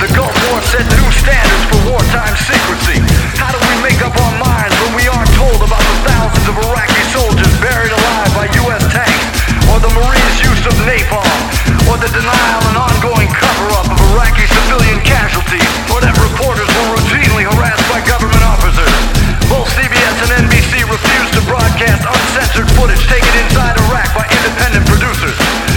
The 0.00 0.08
Gulf 0.16 0.32
War 0.48 0.56
set 0.72 0.88
new 0.88 1.08
standards 1.12 1.64
for 1.68 1.92
wartime 1.92 2.32
secrecy. 2.48 2.96
How 3.36 3.52
do 3.52 3.60
we 3.60 3.76
make 3.84 4.00
up 4.00 4.16
our 4.16 4.34
minds 4.40 4.72
when 4.80 4.96
we 4.96 5.04
aren't 5.04 5.28
told 5.36 5.60
about 5.60 5.84
the 5.84 5.98
thousands 6.08 6.48
of 6.48 6.56
Iraqi 6.64 7.04
soldiers 7.12 7.52
buried 7.60 7.92
alive 7.92 8.32
by 8.32 8.48
U.S. 8.64 8.80
tanks, 8.88 9.36
or 9.68 9.76
the 9.84 9.92
Marines' 9.92 10.40
use 10.48 10.64
of 10.64 10.72
napalm, 10.88 11.36
or 11.92 12.00
the 12.00 12.08
denial 12.08 12.62
and 12.72 12.80
ongoing 12.80 13.28
cover-up 13.36 13.84
of 13.84 14.00
Iraqi 14.16 14.48
civilian 14.48 15.04
casualties, 15.04 15.68
or 15.92 16.00
that 16.00 16.16
reporters 16.16 16.72
were 16.72 16.88
routinely 16.96 17.44
harassed 17.52 17.84
by 17.92 18.00
government 18.08 18.40
officers? 18.48 18.96
Both 19.52 19.68
broadcast 21.80 22.04
uncensored 22.04 22.70
footage 22.76 23.06
taken 23.06 23.44
inside 23.44 23.78
Iraq 23.88 24.14
by 24.14 24.26
independent 24.28 24.86
producers. 24.86 25.69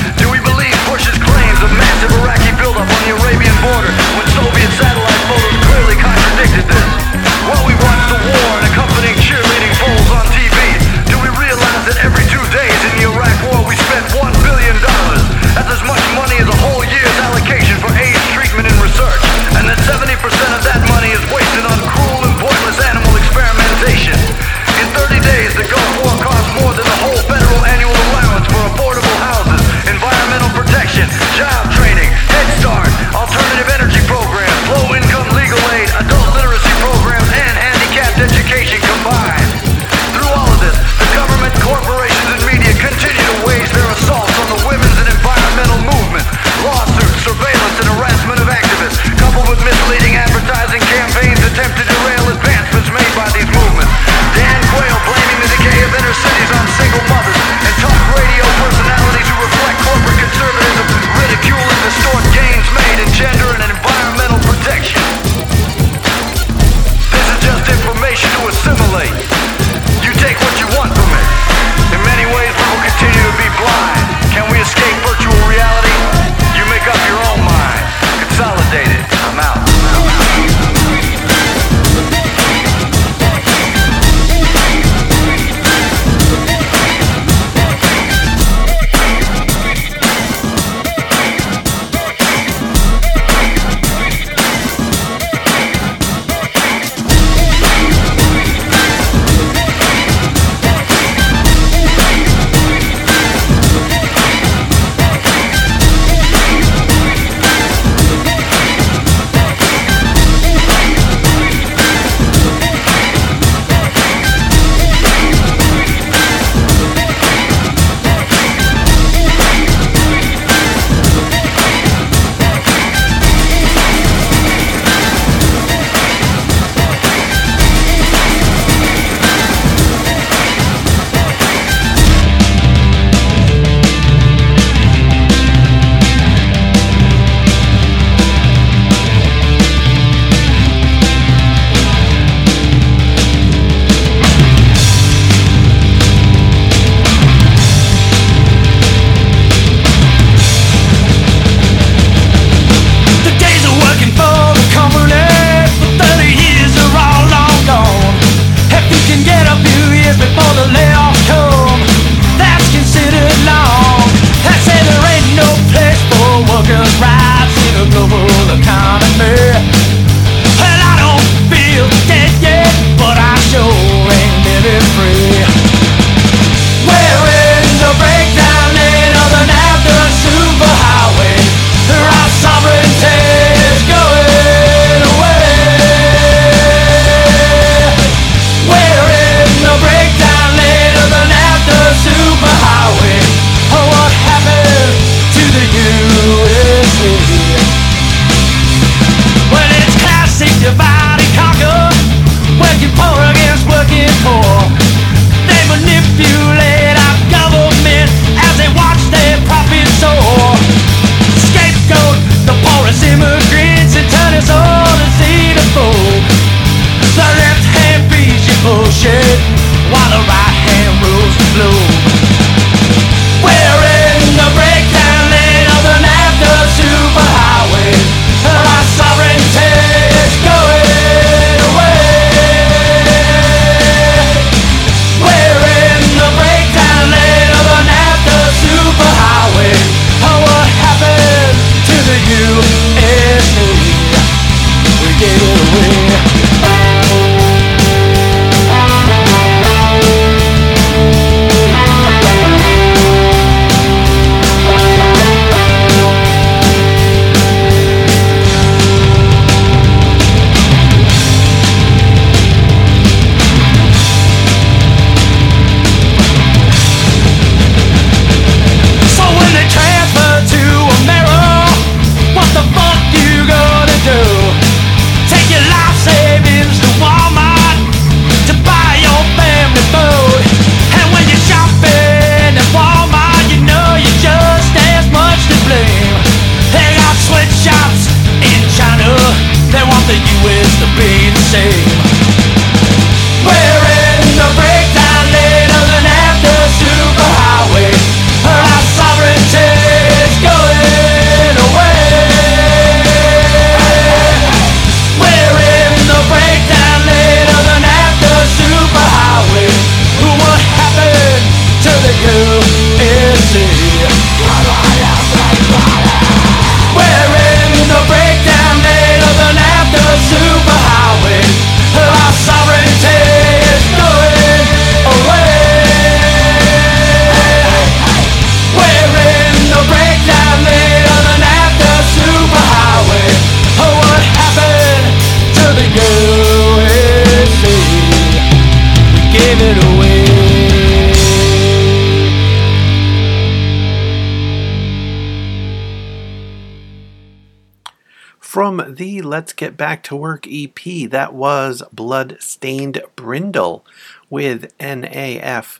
Let's 349.34 349.52
Get 349.52 349.76
Back 349.76 350.04
to 350.04 350.16
Work 350.16 350.46
EP, 350.48 351.10
that 351.10 351.34
was 351.34 351.82
Blood 351.92 352.38
Stained 352.40 353.02
Brindle 353.16 353.84
with 354.30 354.78
NAFTA. 354.78 355.80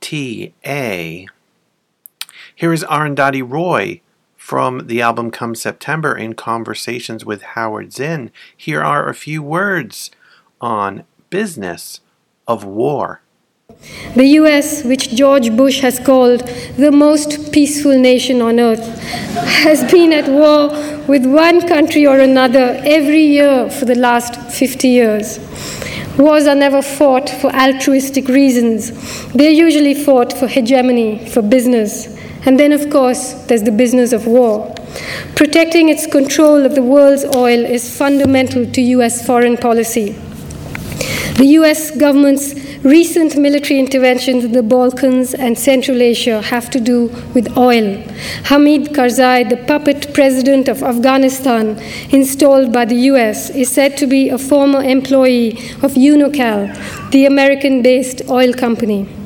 Here 0.00 0.54
is 2.72 2.84
Arundhati 2.84 3.42
Roy 3.46 4.00
from 4.38 4.86
the 4.86 5.02
album 5.02 5.30
Come 5.30 5.54
September 5.54 6.16
in 6.16 6.32
Conversations 6.32 7.26
with 7.26 7.42
Howard 7.42 7.92
Zinn. 7.92 8.30
Here 8.56 8.82
are 8.82 9.06
a 9.06 9.14
few 9.14 9.42
words 9.42 10.10
on 10.58 11.04
business 11.28 12.00
of 12.46 12.64
war. 12.64 13.20
The 14.14 14.26
US, 14.40 14.82
which 14.84 15.14
George 15.14 15.56
Bush 15.56 15.80
has 15.80 15.98
called 15.98 16.40
the 16.76 16.90
most 16.90 17.52
peaceful 17.52 17.98
nation 17.98 18.42
on 18.42 18.58
earth, 18.58 18.84
has 19.62 19.88
been 19.90 20.12
at 20.12 20.28
war 20.28 20.68
with 21.06 21.24
one 21.24 21.66
country 21.68 22.06
or 22.06 22.18
another 22.18 22.80
every 22.84 23.24
year 23.24 23.70
for 23.70 23.84
the 23.84 23.94
last 23.94 24.34
50 24.50 24.88
years. 24.88 25.38
Wars 26.18 26.48
are 26.48 26.56
never 26.56 26.82
fought 26.82 27.30
for 27.30 27.54
altruistic 27.54 28.26
reasons, 28.26 28.90
they're 29.34 29.50
usually 29.50 29.94
fought 29.94 30.32
for 30.32 30.48
hegemony, 30.48 31.24
for 31.28 31.42
business. 31.42 32.16
And 32.44 32.58
then, 32.58 32.72
of 32.72 32.90
course, 32.90 33.34
there's 33.46 33.62
the 33.62 33.70
business 33.70 34.12
of 34.12 34.26
war. 34.26 34.74
Protecting 35.36 35.88
its 35.88 36.06
control 36.06 36.66
of 36.66 36.74
the 36.74 36.82
world's 36.82 37.24
oil 37.36 37.64
is 37.64 37.96
fundamental 37.96 38.66
to 38.66 38.80
US 38.80 39.24
foreign 39.24 39.56
policy. 39.56 40.16
The 41.36 41.46
US 41.60 41.92
government's 41.92 42.67
recent 42.88 43.36
military 43.36 43.78
interventions 43.78 44.44
in 44.44 44.52
the 44.52 44.62
Balkans 44.62 45.34
and 45.34 45.58
Central 45.58 46.00
Asia 46.00 46.40
have 46.40 46.70
to 46.70 46.80
do 46.80 47.08
with 47.34 47.54
oil. 47.58 48.02
Hamid 48.44 48.94
Karzai, 48.94 49.46
the 49.50 49.58
puppet 49.66 50.14
president 50.14 50.68
of 50.68 50.82
Afghanistan, 50.82 51.78
installed 52.10 52.72
by 52.72 52.86
the 52.86 52.96
US, 53.12 53.50
is 53.50 53.70
said 53.70 53.98
to 53.98 54.06
be 54.06 54.30
a 54.30 54.38
former 54.38 54.82
employee 54.82 55.50
of 55.82 55.92
Unocal, 55.96 57.10
the 57.10 57.26
American 57.26 57.82
based 57.82 58.22
oil 58.30 58.54
company. 58.54 59.17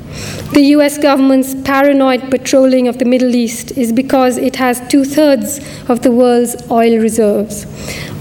The 0.53 0.61
US 0.77 0.97
government's 0.97 1.55
paranoid 1.55 2.29
patrolling 2.29 2.87
of 2.87 2.99
the 2.99 3.05
Middle 3.05 3.35
East 3.35 3.71
is 3.71 3.91
because 3.91 4.37
it 4.37 4.55
has 4.57 4.81
two 4.87 5.03
thirds 5.03 5.59
of 5.89 6.03
the 6.03 6.11
world's 6.11 6.55
oil 6.69 6.99
reserves. 6.99 7.65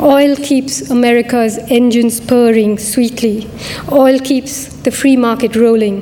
Oil 0.00 0.34
keeps 0.36 0.90
America's 0.90 1.58
engines 1.68 2.20
purring 2.20 2.78
sweetly. 2.78 3.50
Oil 3.90 4.18
keeps 4.18 4.66
the 4.82 4.90
free 4.90 5.16
market 5.16 5.54
rolling. 5.54 6.00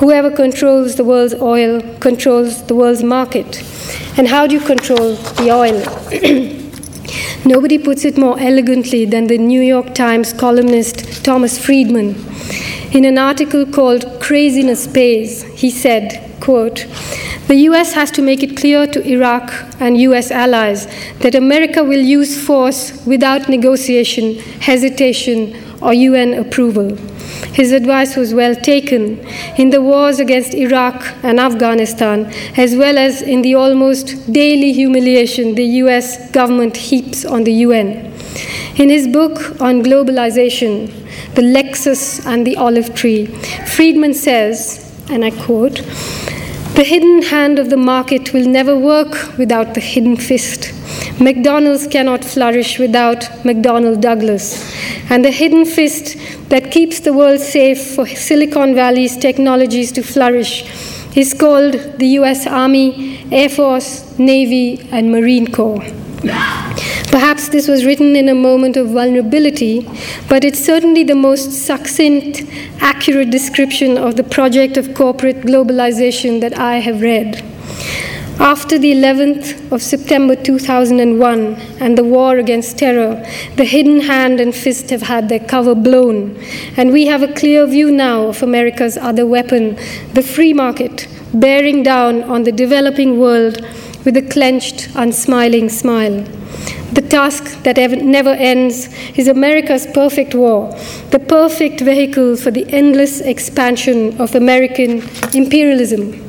Whoever 0.00 0.30
controls 0.30 0.96
the 0.96 1.04
world's 1.04 1.34
oil 1.34 1.80
controls 2.00 2.66
the 2.66 2.74
world's 2.74 3.04
market. 3.04 3.62
And 4.18 4.26
how 4.26 4.46
do 4.48 4.54
you 4.54 4.60
control 4.60 5.14
the 5.14 5.50
oil? 5.52 6.54
Nobody 7.44 7.78
puts 7.78 8.04
it 8.04 8.18
more 8.18 8.38
elegantly 8.38 9.04
than 9.04 9.26
the 9.26 9.38
New 9.38 9.60
York 9.60 9.94
Times 9.94 10.32
columnist 10.32 11.24
Thomas 11.24 11.58
Friedman. 11.58 12.14
In 12.92 13.04
an 13.04 13.18
article 13.18 13.66
called 13.66 14.20
Craziness 14.20 14.86
Pays, 14.86 15.42
he 15.54 15.70
said, 15.70 16.40
quote, 16.40 16.86
the 17.48 17.56
US 17.70 17.94
has 17.94 18.10
to 18.10 18.22
make 18.22 18.42
it 18.42 18.56
clear 18.56 18.86
to 18.86 19.02
Iraq 19.06 19.50
and 19.80 19.98
US 20.00 20.30
allies 20.30 20.86
that 21.20 21.34
America 21.34 21.82
will 21.82 22.00
use 22.00 22.38
force 22.38 23.04
without 23.06 23.48
negotiation, 23.48 24.34
hesitation, 24.60 25.54
or 25.80 25.94
UN 25.94 26.34
approval. 26.34 26.96
His 27.52 27.72
advice 27.72 28.16
was 28.16 28.34
well 28.34 28.54
taken. 28.54 29.18
In 29.56 29.70
the 29.70 29.82
wars 29.82 30.20
against 30.20 30.54
Iraq 30.54 31.14
and 31.22 31.40
Afghanistan, 31.40 32.32
as 32.56 32.76
well 32.76 32.98
as 32.98 33.22
in 33.22 33.42
the 33.42 33.54
almost 33.54 34.32
daily 34.32 34.72
humiliation 34.72 35.54
the 35.54 35.66
US 35.82 36.30
government 36.30 36.76
heaps 36.76 37.24
on 37.24 37.44
the 37.44 37.52
UN. 37.66 38.12
In 38.76 38.90
his 38.90 39.08
book 39.08 39.60
on 39.60 39.82
globalization, 39.82 40.92
The 41.34 41.42
Lexus 41.42 42.24
and 42.26 42.46
the 42.46 42.56
Olive 42.56 42.94
Tree, 42.94 43.26
Friedman 43.66 44.14
says, 44.14 44.92
and 45.10 45.24
I 45.24 45.30
quote, 45.30 45.82
the 46.74 46.84
hidden 46.84 47.22
hand 47.22 47.58
of 47.58 47.70
the 47.70 47.76
market 47.76 48.32
will 48.32 48.46
never 48.46 48.76
work 48.76 49.36
without 49.36 49.74
the 49.74 49.80
hidden 49.80 50.16
fist. 50.16 50.72
McDonald's 51.20 51.88
cannot 51.88 52.24
flourish 52.24 52.78
without 52.78 53.22
McDonnell 53.42 54.00
Douglas. 54.00 54.72
And 55.10 55.24
the 55.24 55.32
hidden 55.32 55.64
fist 55.64 56.16
that 56.48 56.70
keeps 56.70 57.00
the 57.00 57.12
world 57.12 57.40
safe 57.40 57.94
for 57.94 58.06
Silicon 58.06 58.74
Valley's 58.74 59.16
technologies 59.16 59.90
to 59.92 60.02
flourish 60.02 60.62
is 61.16 61.34
called 61.34 61.72
the 61.98 62.06
US 62.20 62.46
Army, 62.46 63.26
Air 63.32 63.48
Force, 63.48 64.16
Navy, 64.16 64.86
and 64.92 65.10
Marine 65.10 65.50
Corps. 65.50 65.84
Perhaps 67.10 67.48
this 67.48 67.66
was 67.66 67.84
written 67.84 68.14
in 68.14 68.28
a 68.28 68.34
moment 68.34 68.76
of 68.76 68.90
vulnerability, 68.90 69.88
but 70.28 70.44
it's 70.44 70.64
certainly 70.64 71.02
the 71.02 71.16
most 71.16 71.50
succinct, 71.50 72.42
accurate 72.80 73.30
description 73.30 73.98
of 73.98 74.14
the 74.14 74.22
project 74.22 74.76
of 74.76 74.94
corporate 74.94 75.40
globalization 75.40 76.40
that 76.42 76.56
I 76.56 76.76
have 76.76 77.00
read. 77.00 77.42
After 78.40 78.78
the 78.78 78.92
11th 78.92 79.72
of 79.72 79.82
September 79.82 80.36
2001 80.36 81.54
and 81.80 81.98
the 81.98 82.04
war 82.04 82.38
against 82.38 82.78
terror, 82.78 83.26
the 83.56 83.64
hidden 83.64 84.02
hand 84.02 84.38
and 84.38 84.54
fist 84.54 84.90
have 84.90 85.02
had 85.02 85.28
their 85.28 85.40
cover 85.40 85.74
blown, 85.74 86.40
and 86.76 86.92
we 86.92 87.06
have 87.06 87.20
a 87.24 87.32
clear 87.32 87.66
view 87.66 87.90
now 87.90 88.28
of 88.28 88.44
America's 88.44 88.96
other 88.96 89.26
weapon, 89.26 89.74
the 90.14 90.22
free 90.22 90.52
market, 90.52 91.08
bearing 91.34 91.82
down 91.82 92.22
on 92.22 92.44
the 92.44 92.52
developing 92.52 93.18
world 93.18 93.60
with 94.04 94.16
a 94.16 94.22
clenched, 94.22 94.88
unsmiling 94.94 95.68
smile. 95.68 96.22
The 96.92 97.02
task 97.02 97.64
that 97.64 97.76
never 97.76 98.30
ends 98.30 98.88
is 99.18 99.26
America's 99.26 99.84
perfect 99.88 100.36
war, 100.36 100.72
the 101.10 101.18
perfect 101.18 101.80
vehicle 101.80 102.36
for 102.36 102.52
the 102.52 102.72
endless 102.72 103.20
expansion 103.20 104.20
of 104.20 104.36
American 104.36 105.02
imperialism. 105.34 106.27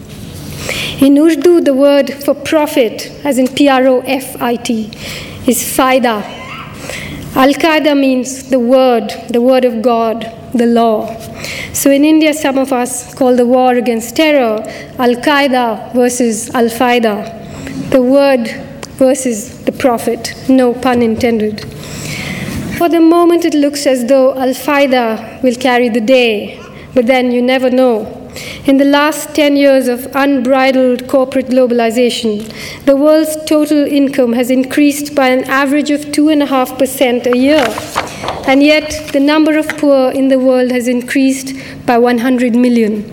In 1.02 1.18
Urdu, 1.18 1.62
the 1.62 1.74
word 1.74 2.14
for 2.26 2.34
profit, 2.34 3.10
as 3.24 3.38
in 3.38 3.48
P 3.48 3.70
R 3.70 3.88
O 3.88 4.00
F 4.02 4.42
I 4.42 4.56
T, 4.58 4.92
is 5.48 5.64
faida. 5.64 6.24
Al 7.36 7.54
Qaeda 7.54 7.98
means 7.98 8.50
the 8.50 8.60
word, 8.60 9.14
the 9.30 9.42
word 9.42 9.64
of 9.64 9.82
God, 9.82 10.26
the 10.54 10.66
law. 10.66 11.16
So 11.72 11.90
in 11.90 12.04
India, 12.04 12.34
some 12.34 12.58
of 12.58 12.74
us 12.74 13.14
call 13.16 13.36
the 13.36 13.46
war 13.46 13.76
against 13.76 14.16
terror 14.16 14.62
Al 14.98 15.16
Qaeda 15.16 15.94
versus 15.94 16.50
Al 16.54 16.66
Faida, 16.66 17.90
the 17.92 18.02
word 18.02 18.50
versus 18.98 19.64
the 19.64 19.72
prophet, 19.72 20.34
no 20.50 20.74
pun 20.74 21.02
intended. 21.02 21.62
For 22.78 22.90
the 22.90 23.00
moment, 23.00 23.46
it 23.46 23.54
looks 23.54 23.86
as 23.88 24.06
though 24.08 24.38
Al 24.38 24.54
Faida 24.54 25.42
will 25.42 25.56
carry 25.56 25.88
the 25.88 26.02
day, 26.02 26.62
but 26.94 27.08
then 27.08 27.32
you 27.32 27.42
never 27.42 27.70
know. 27.70 28.19
In 28.66 28.78
the 28.78 28.86
last 28.86 29.34
10 29.36 29.56
years 29.56 29.88
of 29.88 30.08
unbridled 30.14 31.08
corporate 31.08 31.48
globalization, 31.48 32.52
the 32.86 32.96
world's 32.96 33.36
total 33.46 33.86
income 33.86 34.34
has 34.34 34.52
increased 34.52 35.16
by 35.16 35.30
an 35.30 35.44
average 35.46 35.90
of 35.90 36.02
2.5% 36.02 37.26
a 37.26 37.38
year. 37.38 37.66
And 38.48 38.64
yet, 38.64 39.12
the 39.14 39.20
number 39.20 39.58
of 39.58 39.68
poor 39.78 40.12
in 40.12 40.28
the 40.28 40.40
world 40.40 40.72
has 40.72 40.88
increased 40.88 41.54
by 41.86 41.98
100 41.98 42.56
million. 42.56 43.04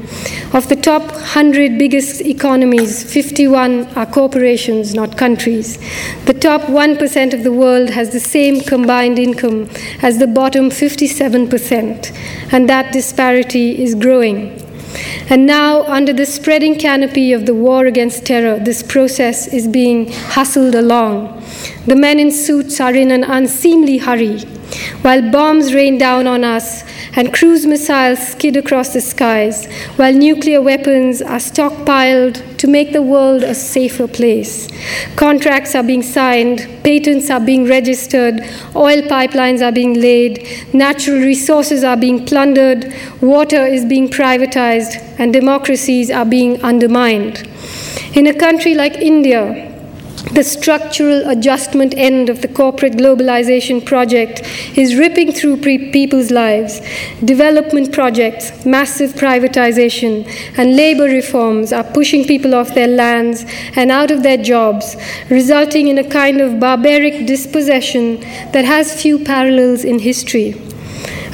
Of 0.52 0.68
the 0.68 0.76
top 0.76 1.02
100 1.02 1.78
biggest 1.78 2.20
economies, 2.22 3.02
51 3.12 3.86
are 3.96 4.06
corporations, 4.06 4.94
not 4.94 5.18
countries. 5.18 5.78
The 6.24 6.34
top 6.34 6.62
1% 6.62 7.34
of 7.34 7.42
the 7.42 7.52
world 7.52 7.90
has 7.90 8.10
the 8.10 8.20
same 8.20 8.60
combined 8.60 9.18
income 9.18 9.68
as 10.02 10.18
the 10.18 10.26
bottom 10.26 10.70
57%, 10.70 12.16
and 12.52 12.68
that 12.68 12.92
disparity 12.92 13.82
is 13.82 13.94
growing. 13.94 14.65
And 15.28 15.46
now, 15.46 15.82
under 15.84 16.12
the 16.12 16.26
spreading 16.26 16.78
canopy 16.78 17.32
of 17.32 17.46
the 17.46 17.54
war 17.54 17.86
against 17.86 18.26
terror, 18.26 18.58
this 18.58 18.82
process 18.82 19.48
is 19.48 19.66
being 19.66 20.12
hustled 20.12 20.74
along. 20.74 21.42
The 21.86 21.96
men 21.96 22.18
in 22.18 22.30
suits 22.30 22.80
are 22.80 22.94
in 22.94 23.10
an 23.10 23.24
unseemly 23.24 23.98
hurry. 23.98 24.44
While 25.02 25.30
bombs 25.30 25.72
rain 25.74 25.98
down 25.98 26.26
on 26.26 26.44
us 26.44 26.82
and 27.14 27.32
cruise 27.32 27.66
missiles 27.66 28.18
skid 28.28 28.56
across 28.56 28.92
the 28.92 29.00
skies, 29.00 29.66
while 29.96 30.12
nuclear 30.12 30.60
weapons 30.60 31.22
are 31.22 31.38
stockpiled 31.38 32.56
to 32.58 32.66
make 32.66 32.92
the 32.92 33.02
world 33.02 33.42
a 33.42 33.54
safer 33.54 34.08
place. 34.08 34.68
Contracts 35.16 35.74
are 35.74 35.82
being 35.82 36.02
signed, 36.02 36.68
patents 36.82 37.30
are 37.30 37.40
being 37.40 37.66
registered, 37.66 38.40
oil 38.74 39.02
pipelines 39.02 39.62
are 39.62 39.72
being 39.72 39.94
laid, 39.94 40.46
natural 40.74 41.18
resources 41.18 41.84
are 41.84 41.96
being 41.96 42.26
plundered, 42.26 42.92
water 43.20 43.64
is 43.66 43.84
being 43.84 44.08
privatized, 44.08 44.96
and 45.18 45.32
democracies 45.32 46.10
are 46.10 46.26
being 46.26 46.60
undermined. 46.62 47.48
In 48.14 48.26
a 48.26 48.34
country 48.34 48.74
like 48.74 48.96
India, 48.96 49.75
the 50.32 50.42
structural 50.42 51.28
adjustment 51.30 51.94
end 51.96 52.28
of 52.28 52.42
the 52.42 52.48
corporate 52.48 52.94
globalization 52.94 53.84
project 53.84 54.42
is 54.76 54.96
ripping 54.96 55.32
through 55.32 55.56
pre- 55.58 55.90
people's 55.92 56.30
lives. 56.30 56.80
Development 57.24 57.92
projects, 57.92 58.66
massive 58.66 59.12
privatization, 59.12 60.26
and 60.58 60.76
labor 60.76 61.04
reforms 61.04 61.72
are 61.72 61.84
pushing 61.84 62.24
people 62.24 62.54
off 62.54 62.74
their 62.74 62.88
lands 62.88 63.44
and 63.76 63.90
out 63.90 64.10
of 64.10 64.22
their 64.22 64.36
jobs, 64.36 64.96
resulting 65.30 65.88
in 65.88 65.98
a 65.98 66.08
kind 66.08 66.40
of 66.40 66.58
barbaric 66.58 67.26
dispossession 67.26 68.20
that 68.52 68.64
has 68.64 69.00
few 69.00 69.18
parallels 69.18 69.84
in 69.84 69.98
history 69.98 70.65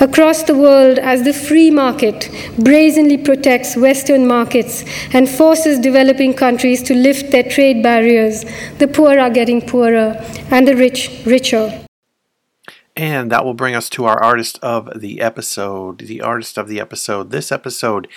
across 0.03 0.43
the 0.43 0.55
world 0.55 0.99
as 0.99 1.23
the 1.23 1.33
free 1.33 1.71
market 1.71 2.29
brazenly 2.59 3.17
protects 3.17 3.77
Western 3.77 4.27
markets 4.27 4.85
and 5.15 5.29
forces 5.29 5.79
developing 5.79 6.35
countries 6.35 6.83
to 6.83 6.95
lift 6.95 7.31
their 7.31 7.45
trade 7.45 7.83
barriers, 7.83 8.45
the 8.79 8.89
poor 8.89 9.19
are 9.19 9.31
getting 9.31 9.63
poorer 9.63 10.17
and 10.51 10.67
the 10.67 10.77
rich 10.77 11.23
richer. 11.25 11.87
And 12.97 13.31
that 13.31 13.45
will 13.45 13.55
bring 13.55 13.77
us 13.77 13.89
to 13.91 14.05
our 14.05 14.21
artist 14.21 14.59
of 14.61 15.01
the 15.01 15.21
episode. 15.21 15.99
The 15.99 16.21
artist 16.21 16.59
of 16.59 16.69
the 16.69 16.81
episode. 16.81 17.31
This 17.31 17.51
episode 17.51 18.09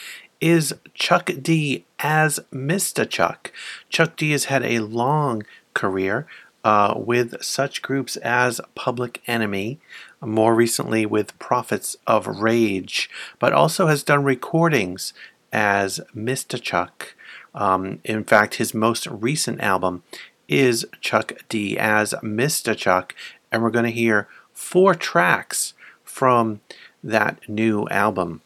is 0.41 0.73
Chuck 0.95 1.29
D 1.41 1.85
as 1.99 2.39
Mr. 2.51 3.07
Chuck. 3.07 3.53
Chuck 3.89 4.17
D 4.17 4.31
has 4.31 4.45
had 4.45 4.63
a 4.63 4.79
long 4.79 5.43
career 5.73 6.27
uh, 6.65 6.95
with 6.97 7.41
such 7.43 7.83
groups 7.83 8.17
as 8.17 8.59
Public 8.73 9.21
Enemy, 9.27 9.79
more 10.21 10.55
recently 10.55 11.05
with 11.05 11.37
Prophets 11.39 11.95
of 12.07 12.27
Rage, 12.27 13.09
but 13.39 13.53
also 13.53 13.87
has 13.87 14.03
done 14.03 14.23
recordings 14.23 15.13
as 15.51 15.99
Mr. 16.15 16.61
Chuck. 16.61 17.15
Um, 17.53 17.99
in 18.03 18.23
fact, 18.23 18.55
his 18.55 18.73
most 18.73 19.07
recent 19.07 19.61
album 19.61 20.03
is 20.47 20.85
Chuck 21.01 21.33
D 21.49 21.77
as 21.77 22.13
Mr. 22.21 22.75
Chuck, 22.75 23.15
and 23.51 23.63
we're 23.63 23.69
going 23.69 23.85
to 23.85 23.91
hear 23.91 24.27
four 24.53 24.93
tracks 24.95 25.73
from 26.03 26.61
that 27.03 27.47
new 27.47 27.87
album. 27.89 28.41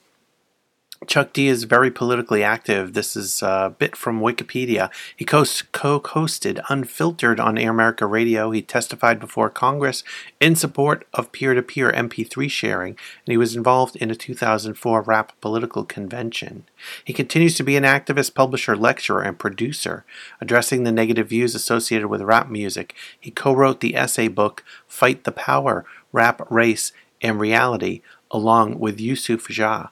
Chuck 1.10 1.34
D 1.34 1.48
is 1.48 1.64
very 1.64 1.90
politically 1.90 2.44
active. 2.44 2.94
This 2.94 3.16
is 3.16 3.42
a 3.42 3.74
bit 3.76 3.96
from 3.96 4.22
Wikipedia. 4.22 4.92
He 5.16 5.26
co 5.26 5.42
hosted 5.42 6.64
Unfiltered 6.70 7.40
on 7.40 7.58
Air 7.58 7.72
America 7.72 8.06
Radio. 8.06 8.52
He 8.52 8.62
testified 8.62 9.20
before 9.20 9.50
Congress 9.50 10.04
in 10.40 10.56
support 10.56 11.08
of 11.16 11.32
peer 11.32 11.56
to 11.56 11.64
peer 11.64 11.92
MP3 11.92 12.48
sharing, 12.52 12.92
and 12.92 13.32
he 13.32 13.38
was 13.38 13.56
involved 13.56 13.96
in 13.96 14.12
a 14.12 14.16
2004 14.16 15.02
rap 15.02 15.32
political 15.42 15.84
convention. 15.84 16.66
He 17.04 17.12
continues 17.12 17.56
to 17.56 17.64
be 17.64 17.76
an 17.76 17.86
activist, 17.86 18.36
publisher, 18.36 18.78
lecturer, 18.78 19.24
and 19.24 19.40
producer, 19.40 20.06
addressing 20.40 20.84
the 20.84 20.92
negative 20.92 21.30
views 21.30 21.56
associated 21.56 22.06
with 22.06 22.22
rap 22.22 22.52
music. 22.52 22.94
He 23.20 23.32
co 23.32 23.56
wrote 23.56 23.80
the 23.80 23.96
essay 23.96 24.28
book 24.28 24.64
Fight 24.88 25.24
the 25.24 25.32
Power 25.32 25.86
Rap, 26.12 26.40
Race, 26.52 26.92
and 27.20 27.40
Reality, 27.40 28.04
along 28.30 28.78
with 28.78 29.02
Yusuf 29.02 29.48
Jah. 29.48 29.90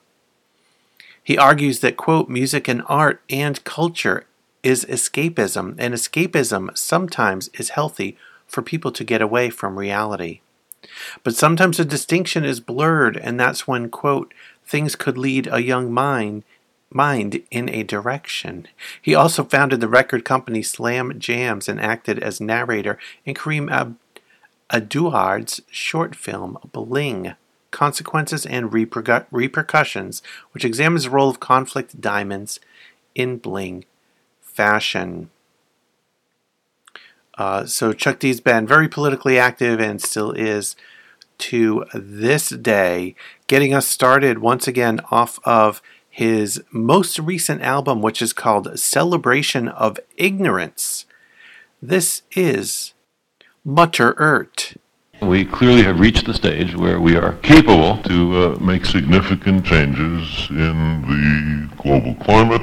He 1.27 1.37
argues 1.37 1.81
that, 1.81 1.97
quote, 1.97 2.29
music 2.29 2.69
and 2.69 2.81
art 2.87 3.21
and 3.29 3.61
culture 3.65 4.23
is 4.63 4.85
escapism, 4.85 5.75
and 5.77 5.93
escapism 5.93 6.77
sometimes 6.77 7.49
is 7.49 7.71
healthy 7.71 8.17
for 8.47 8.61
people 8.61 8.93
to 8.93 9.03
get 9.03 9.21
away 9.21 9.49
from 9.49 9.77
reality. 9.77 10.39
But 11.25 11.35
sometimes 11.35 11.75
the 11.75 11.83
distinction 11.83 12.45
is 12.45 12.61
blurred, 12.61 13.17
and 13.17 13.37
that's 13.37 13.67
when, 13.67 13.89
quote, 13.89 14.33
things 14.65 14.95
could 14.95 15.17
lead 15.17 15.49
a 15.51 15.61
young 15.61 15.91
mind 15.91 16.43
mind 16.89 17.43
in 17.51 17.67
a 17.71 17.83
direction. 17.83 18.65
He 19.01 19.13
also 19.13 19.43
founded 19.43 19.81
the 19.81 19.89
record 19.89 20.23
company 20.23 20.63
Slam 20.63 21.19
Jams 21.19 21.67
and 21.67 21.81
acted 21.81 22.19
as 22.19 22.39
narrator 22.39 22.97
in 23.25 23.35
Kareem 23.35 23.69
Ab- 23.69 23.97
Edouard's 24.71 25.59
short 25.69 26.15
film 26.15 26.57
Bling. 26.71 27.35
Consequences 27.71 28.45
and 28.45 28.71
Reper- 28.71 29.25
Repercussions, 29.31 30.21
which 30.51 30.65
examines 30.65 31.03
the 31.03 31.09
role 31.09 31.29
of 31.29 31.39
conflict 31.39 31.99
diamonds 31.99 32.59
in 33.15 33.37
bling 33.37 33.85
fashion. 34.41 35.29
Uh, 37.37 37.65
so 37.65 37.93
Chuck 37.93 38.19
D's 38.19 38.39
been 38.39 38.65
very 38.65 38.87
politically 38.87 39.37
active 39.37 39.79
and 39.79 40.01
still 40.01 40.31
is 40.31 40.75
to 41.37 41.85
this 41.93 42.49
day, 42.49 43.15
getting 43.45 43.73
us 43.73 43.87
started 43.87 44.39
once 44.39 44.67
again 44.67 44.99
off 45.11 45.39
of 45.43 45.81
his 46.09 46.63
most 46.71 47.19
recent 47.19 47.61
album, 47.61 48.01
which 48.01 48.23
is 48.23 48.33
called 48.33 48.79
Celebration 48.79 49.67
of 49.67 49.99
Ignorance. 50.15 51.05
This 51.79 52.23
is 52.35 52.95
Mutter 53.63 54.15
Ert. 54.17 54.77
We 55.21 55.45
clearly 55.45 55.81
have 55.81 55.99
reached 55.99 56.27
the 56.27 56.33
stage 56.33 56.75
where 56.75 57.01
we 57.01 57.15
are 57.15 57.33
capable 57.41 57.97
to 58.03 58.35
uh, 58.35 58.59
make 58.59 58.85
significant 58.85 59.65
changes 59.65 60.47
in 60.51 61.01
the 61.09 61.75
global 61.81 62.13
climate. 62.23 62.61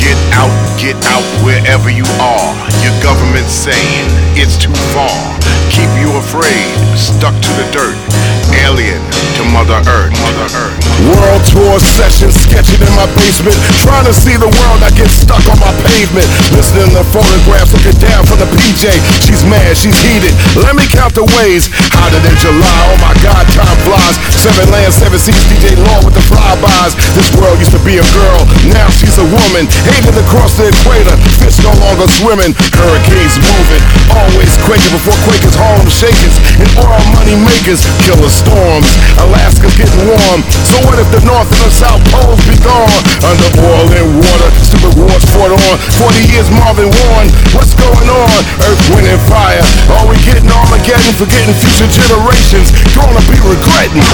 Get 0.00 0.16
out, 0.32 0.80
get 0.80 0.96
out 1.04 1.44
wherever 1.44 1.90
you 1.90 2.04
are. 2.18 2.54
Your 2.80 2.96
government's 3.02 3.52
saying 3.52 4.08
it's 4.32 4.56
too 4.56 4.72
far. 4.96 5.38
Keep 5.68 5.92
you 6.00 6.16
afraid, 6.16 6.72
stuck 6.96 7.34
to 7.34 7.52
the 7.60 7.68
dirt. 7.72 8.41
Alien 8.62 9.02
to 9.34 9.42
Mother 9.50 9.82
Earth. 9.90 10.14
Mother 10.22 10.48
Earth. 10.54 10.78
World 11.02 11.42
tour 11.50 11.82
session, 11.82 12.30
sketching 12.30 12.78
in 12.78 12.92
my 12.94 13.10
basement. 13.18 13.58
Trying 13.82 14.06
to 14.06 14.14
see 14.14 14.38
the 14.38 14.46
world, 14.46 14.80
I 14.86 14.90
get 14.94 15.10
stuck 15.10 15.42
on 15.50 15.58
my 15.58 15.74
pavement. 15.82 16.30
Listening 16.54 16.94
to 16.94 17.02
photographs, 17.10 17.74
looking 17.74 17.98
down 17.98 18.22
from 18.22 18.38
the 18.38 18.46
PJ. 18.54 18.86
She's 19.26 19.42
mad, 19.50 19.74
she's 19.74 19.98
heated. 19.98 20.30
Let 20.54 20.78
me 20.78 20.86
count 20.86 21.18
the 21.18 21.26
ways. 21.42 21.66
Hotter 21.90 22.22
than 22.22 22.36
July, 22.38 22.80
oh 22.94 22.98
my 23.02 23.14
God, 23.18 23.42
time 23.50 23.78
flies. 23.82 24.16
Seven 24.30 24.70
lands, 24.70 24.94
seven 24.94 25.18
seas, 25.18 25.42
DJ 25.50 25.74
Lord 25.74 26.06
with 26.06 26.14
the 26.14 26.22
flybys. 26.22 26.94
This 27.18 27.34
world 27.34 27.58
used 27.58 27.74
to 27.74 27.82
be 27.82 27.98
a 27.98 28.06
girl, 28.14 28.46
now 28.70 28.86
she's 28.94 29.18
a 29.18 29.26
woman. 29.26 29.66
Hated 29.90 30.14
across 30.22 30.54
the 30.54 30.70
equator, 30.70 31.18
fish 31.42 31.58
no 31.66 31.74
longer 31.82 32.06
swimming. 32.06 32.54
Hurricanes 32.78 33.42
moving, 33.42 33.82
always 34.14 34.54
quaking 34.62 34.92
before 34.94 35.18
Quakers, 35.26 35.58
Harlem 35.58 35.90
shakers, 35.90 36.38
and 36.62 36.70
all 36.78 37.02
money 37.18 37.34
makers. 37.42 37.82
kill 38.06 38.22
Killer 38.22 38.30
storms, 38.52 38.92
Alaska's 39.16 39.72
getting 39.80 40.04
warm. 40.04 40.44
So 40.68 40.76
what 40.84 41.00
if 41.00 41.08
the 41.08 41.24
North 41.24 41.48
and 41.48 41.64
the 41.64 41.72
South 41.72 42.04
poles 42.12 42.40
be 42.44 42.56
gone? 42.60 43.00
Under 43.24 43.48
oil 43.64 43.88
and 43.88 44.20
water, 44.20 44.48
stupid 44.60 44.92
wars 45.00 45.24
fought 45.32 45.56
on. 45.56 45.74
40 45.96 46.20
years 46.28 46.48
Marvin 46.60 46.92
Warren, 46.92 47.32
what's 47.56 47.72
going 47.72 48.08
on? 48.12 48.38
Earth, 48.68 48.82
wind, 48.92 49.08
and 49.08 49.22
fire. 49.24 49.64
Are 49.96 50.04
we 50.04 50.20
getting 50.28 50.44
Armageddon, 50.44 51.16
forgetting 51.16 51.56
future 51.56 51.88
generations? 51.88 52.68
Gonna 52.92 53.24
be 53.24 53.40
regretting. 53.40 54.04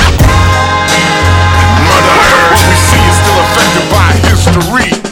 Mother 1.83 2.15
Earth, 2.15 2.63
we 2.63 2.77
see 2.79 3.03
you 3.03 3.13
still 3.19 3.39
affected 3.43 3.87
by 3.91 4.07
history. 4.23 5.08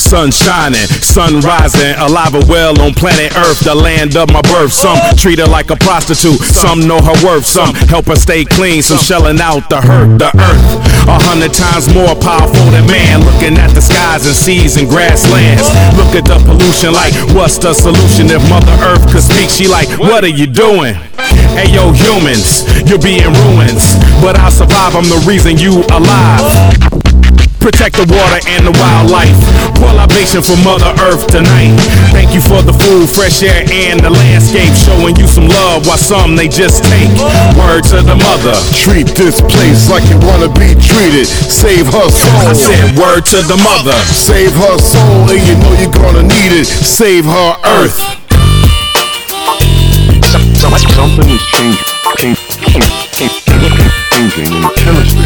Sun 0.00 0.30
shining, 0.32 0.88
sun 1.04 1.40
rising, 1.40 1.94
alive 2.00 2.34
and 2.34 2.48
well 2.48 2.72
on 2.80 2.94
planet 2.94 3.36
Earth, 3.36 3.60
the 3.60 3.74
land 3.74 4.16
of 4.16 4.32
my 4.32 4.40
birth. 4.48 4.72
Some 4.72 4.96
treat 5.16 5.38
her 5.38 5.46
like 5.46 5.70
a 5.70 5.76
prostitute, 5.76 6.40
some 6.40 6.80
know 6.80 6.98
her 6.98 7.14
worth, 7.20 7.44
some 7.44 7.74
help 7.92 8.06
her 8.06 8.16
stay 8.16 8.44
clean, 8.44 8.82
some 8.82 8.98
shelling 8.98 9.40
out 9.40 9.68
the 9.68 9.80
hurt, 9.80 10.18
the 10.18 10.32
earth. 10.32 10.64
A 11.04 11.20
hundred 11.20 11.52
times 11.52 11.92
more 11.92 12.16
powerful 12.16 12.64
than 12.72 12.86
man, 12.88 13.20
looking 13.20 13.60
at 13.60 13.76
the 13.76 13.80
skies 13.80 14.24
and 14.26 14.34
seas 14.34 14.76
and 14.80 14.88
grasslands. 14.88 15.68
Look 16.00 16.16
at 16.16 16.24
the 16.24 16.40
pollution, 16.48 16.96
like 16.96 17.12
what's 17.36 17.58
the 17.58 17.74
solution? 17.74 18.32
If 18.32 18.42
Mother 18.48 18.72
Earth 18.80 19.04
could 19.12 19.22
speak, 19.22 19.50
she 19.52 19.68
like, 19.68 19.88
what 20.00 20.24
are 20.24 20.32
you 20.32 20.46
doing? 20.46 20.94
Hey 21.54 21.68
yo, 21.68 21.92
humans, 21.92 22.64
you're 22.88 23.02
being 23.02 23.28
ruins, 23.44 23.94
but 24.24 24.38
I'll 24.40 24.50
survive. 24.50 24.96
I'm 24.96 25.04
the 25.04 25.22
reason 25.28 25.58
you 25.58 25.84
alive. 25.92 26.89
Protect 27.60 28.00
the 28.00 28.08
water 28.08 28.40
and 28.56 28.64
the 28.64 28.72
wildlife. 28.72 29.36
Pour 29.76 29.92
libation 29.92 30.40
for 30.40 30.56
Mother 30.64 30.96
Earth 31.04 31.28
tonight. 31.28 31.76
Thank 32.08 32.32
you 32.32 32.40
for 32.40 32.64
the 32.64 32.72
food, 32.72 33.04
fresh 33.04 33.44
air, 33.44 33.68
and 33.68 34.00
the 34.00 34.08
landscape. 34.08 34.72
Showing 34.72 35.14
you 35.20 35.28
some 35.28 35.44
love 35.44 35.84
while 35.84 36.00
some 36.00 36.36
they 36.36 36.48
just 36.48 36.88
take. 36.88 37.12
Word 37.60 37.84
to 37.92 38.00
the 38.00 38.16
mother. 38.16 38.56
Treat 38.72 39.12
this 39.12 39.44
place 39.44 39.92
like 39.92 40.08
you 40.08 40.16
wanna 40.24 40.48
be 40.48 40.72
treated. 40.72 41.28
Save 41.28 41.92
her 41.92 42.08
soul. 42.08 42.48
I 42.48 42.56
said 42.56 42.96
word 42.96 43.28
to 43.36 43.44
the 43.44 43.60
mother. 43.60 43.96
Save 44.08 44.56
her 44.56 44.78
soul, 44.80 45.28
and 45.28 45.40
you 45.44 45.54
know 45.60 45.72
you're 45.76 45.92
gonna 45.92 46.24
need 46.24 46.52
it. 46.56 46.66
Save 46.66 47.28
her 47.28 47.50
earth. 47.76 48.00
Something 50.96 51.28
is 51.28 51.44
changing, 51.56 51.84
change, 52.16 52.38
change, 52.60 52.88
change, 53.12 53.36
changing 54.12 54.52
in 54.52 54.62
the 54.62 54.72
chemistry 54.76 55.19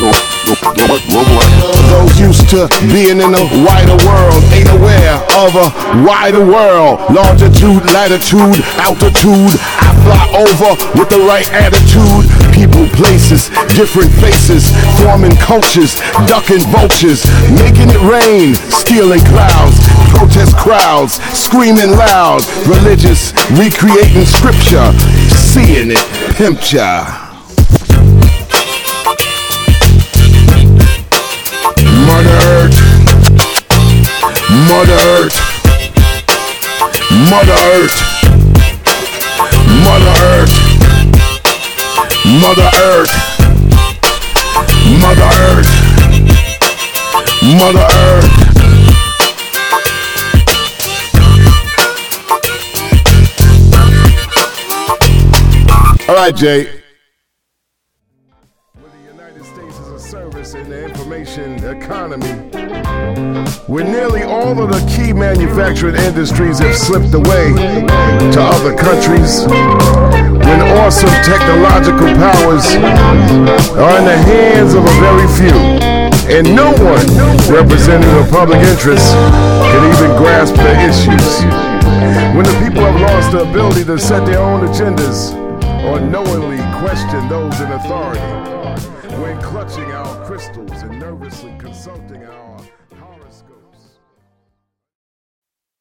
Global, 0.00 0.18
global, 0.44 0.74
global, 0.74 0.98
global 1.06 1.36
atmosphere. 1.38 1.86
Those 1.90 2.18
used 2.20 2.48
to 2.50 2.66
being 2.90 3.20
in 3.22 3.30
a 3.34 3.44
wider 3.62 3.94
world 4.06 4.42
ain't 4.50 4.70
aware 4.74 5.22
of 5.38 5.54
a 5.54 5.70
wider 6.02 6.44
world. 6.44 6.98
Longitude, 7.14 7.84
latitude, 7.94 8.58
altitude. 8.82 9.54
I 9.78 9.94
fly 10.02 10.24
over 10.42 10.74
with 10.98 11.08
the 11.10 11.22
right 11.30 11.46
attitude. 11.54 12.26
People, 12.50 12.86
places, 12.98 13.48
different 13.78 14.10
faces, 14.20 14.70
forming 15.00 15.32
cultures, 15.38 15.94
ducking 16.26 16.62
vultures, 16.74 17.24
making 17.56 17.88
it 17.90 18.02
rain, 18.04 18.54
stealing 18.68 19.22
clouds, 19.30 19.79
protest 20.10 20.56
crowds, 20.56 21.14
screaming 21.36 21.90
loud, 21.90 22.40
religious, 22.66 23.32
recreating 23.52 24.24
scripture, 24.24 24.92
seeing 25.30 25.90
it, 25.90 25.98
pimp 26.36 26.72
ya. 26.72 27.04
Mother 32.06 32.36
Earth, 32.52 32.76
Mother 34.70 34.98
Earth, 34.98 35.36
Mother 37.30 37.58
Earth, 37.72 37.96
Mother 39.84 40.14
Earth, 42.82 43.14
Mother 47.42 47.86
Earth, 47.92 48.49
Mother 56.30 56.46
Earth, 56.46 56.62
Mother 56.62 56.62
Earth. 56.62 56.66
All 56.66 56.66
right, 56.66 56.74
Jay. 56.74 56.80
service 59.98 60.54
in 60.54 60.68
the 60.68 60.84
information 60.86 61.62
economy, 61.64 62.32
where 63.68 63.84
nearly 63.84 64.22
all 64.22 64.60
of 64.60 64.70
the 64.70 64.80
key 64.90 65.12
manufacturing 65.12 65.94
industries 65.94 66.58
have 66.58 66.74
slipped 66.74 67.14
away 67.14 67.52
to 68.32 68.40
other 68.40 68.74
countries, 68.74 69.46
when 69.46 70.60
awesome 70.82 71.10
technological 71.22 72.08
powers 72.18 72.66
are 73.78 73.98
in 73.98 74.04
the 74.04 74.18
hands 74.26 74.74
of 74.74 74.82
a 74.82 74.94
very 74.98 75.28
few, 75.38 75.54
and 76.26 76.56
no 76.56 76.72
one 76.82 77.06
representing 77.46 78.10
the 78.10 78.26
public 78.32 78.58
interest 78.58 79.12
can 79.14 79.82
even 79.94 80.16
grasp 80.16 80.54
the 80.56 80.74
issues. 80.90 81.44
When 82.34 82.44
the 82.44 82.56
people 82.64 82.82
have 82.82 83.00
lost 83.00 83.30
the 83.30 83.42
ability 83.42 83.84
to 83.84 83.98
set 83.98 84.26
their 84.26 84.40
own 84.40 84.66
agendas 84.66 85.39
or 85.86 86.00
knowingly 86.00 86.58
question 86.80 87.28
those 87.28 87.58
in 87.60 87.72
authority 87.72 88.20
when 89.22 89.40
clutching 89.40 89.90
our 89.92 90.26
crystals 90.26 90.82
and 90.82 90.98
nervously 90.98 91.54
consulting 91.58 92.24
our 92.24 92.60
horoscopes. 92.98 93.98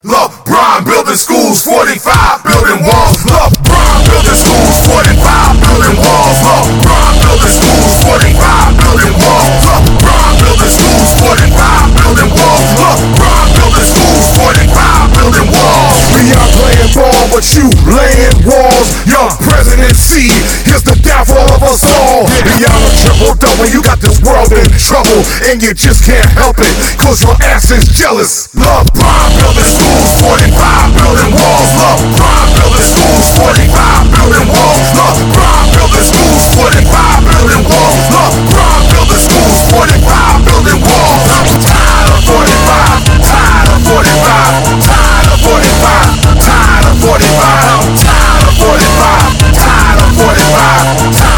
LeBron 0.03 0.85
building 0.85 1.15
schools, 1.15 1.63
45 1.63 2.43
building 2.43 2.79
walls. 2.85 3.17
LeBron 3.27 3.99
building 4.07 4.39
schools, 4.39 4.77
45 4.87 5.61
building 5.63 5.95
walls. 5.99 6.37
LeBron 6.47 7.13
building 7.23 7.53
schools, 7.59 7.93
45 8.03 8.58
us 21.69 21.85
all. 21.85 22.25
Beyond 22.41 22.81
a 22.81 22.91
triple 22.97 23.33
double, 23.37 23.69
you 23.69 23.85
got 23.85 24.01
this 24.01 24.17
world 24.25 24.49
in 24.57 24.65
trouble, 24.81 25.21
and 25.45 25.61
you 25.61 25.77
just 25.77 26.01
can't 26.01 26.25
help 26.33 26.57
it, 26.57 26.73
cause 26.97 27.21
your 27.21 27.37
ass 27.45 27.69
is 27.69 27.85
jealous. 27.93 28.49
LeBron 28.57 29.29
building 29.37 29.69
schools, 29.69 30.09
45 30.25 30.49
building 30.97 31.31
walls. 31.37 31.69
LeBron 31.77 32.45
building 32.57 32.89
schools, 32.89 33.25
45 33.37 33.69
building 34.17 34.47
walls. 34.49 34.87
LeBron 34.97 35.63
building 35.77 36.05
schools, 36.09 36.43
45 36.57 37.29
building 37.29 37.63
walls. 37.69 38.01
LeBron 38.17 38.81
building 38.89 39.21
schools, 39.21 39.59
45 39.69 40.49
building 40.49 40.81
walls. 40.81 41.21
I'm 41.29 41.53
tired 41.61 42.09
of 42.09 42.21
45, 42.25 43.21
tired 43.29 43.69
of 43.69 43.81
45, 43.85 44.89
tired 44.89 45.29
of 45.29 45.41
45, 45.45 46.17
tired 46.33 46.85
of 46.89 46.97
45, 46.97 47.29
tired 48.01 48.41
of 48.41 48.57
45, 48.57 49.37
tired 49.53 50.01
of 50.01 50.13
45, 50.17 50.49
tired 50.49 51.19
of 51.21 51.28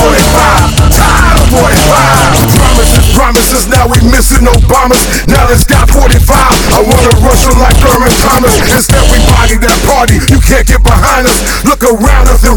45, 0.00 0.96
tired 0.96 1.36
of 1.36 1.48
45. 1.52 2.30
Promises, 2.56 3.04
promises, 3.12 3.64
now 3.68 3.84
we 3.84 4.00
missing 4.08 4.48
Obamas. 4.48 5.04
Now 5.28 5.44
let's 5.44 5.64
got 5.68 5.92
45. 5.92 6.24
I 6.72 6.80
wanna 6.80 7.12
rush 7.20 7.44
them 7.44 7.60
like 7.60 7.76
Thurman 7.76 8.14
Thomas. 8.24 8.56
Instead, 8.64 9.04
we 9.12 9.20
body 9.28 9.60
that 9.60 9.76
party. 9.84 10.16
You 10.32 10.40
can't 10.40 10.64
get 10.64 10.80
behind 10.80 11.28
us. 11.28 11.44
Look 11.68 11.84
around 11.84 12.32
us 12.32 12.40
and 12.48 12.56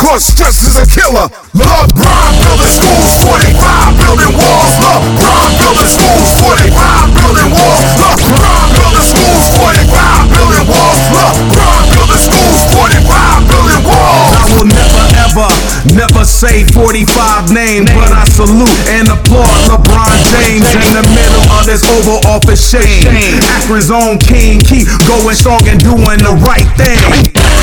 Cause 0.00 0.24
stress 0.24 0.64
is 0.64 0.80
a 0.80 0.88
killer. 0.88 1.28
LeBron 1.52 2.32
building 2.40 2.72
schools, 2.72 3.12
45 3.28 4.00
building 4.00 4.32
walls. 4.40 4.72
LeBron 4.80 5.50
building 5.60 5.90
schools, 5.92 6.28
45 6.40 7.12
building 7.12 7.50
walls. 7.52 7.84
LeBron 8.00 8.72
building 8.72 8.79
never 15.34 15.48
never 15.94 16.24
say 16.24 16.64
45 16.64 17.52
names, 17.52 17.90
but 17.92 18.10
I 18.10 18.24
salute 18.24 18.70
and 18.88 19.08
applaud 19.08 19.46
LeBron 19.70 20.10
James 20.30 20.66
in 20.74 20.90
the 20.94 21.06
middle 21.14 21.44
of 21.54 21.66
this 21.66 21.84
Oval 21.84 22.20
Office 22.26 22.70
shame. 22.70 23.06
Akron's 23.62 23.90
own 23.90 24.18
king, 24.18 24.60
keep 24.60 24.88
going 25.06 25.36
strong 25.36 25.62
and 25.68 25.78
doing 25.80 26.18
the 26.18 26.34
right 26.46 26.66
thing. 26.76 27.59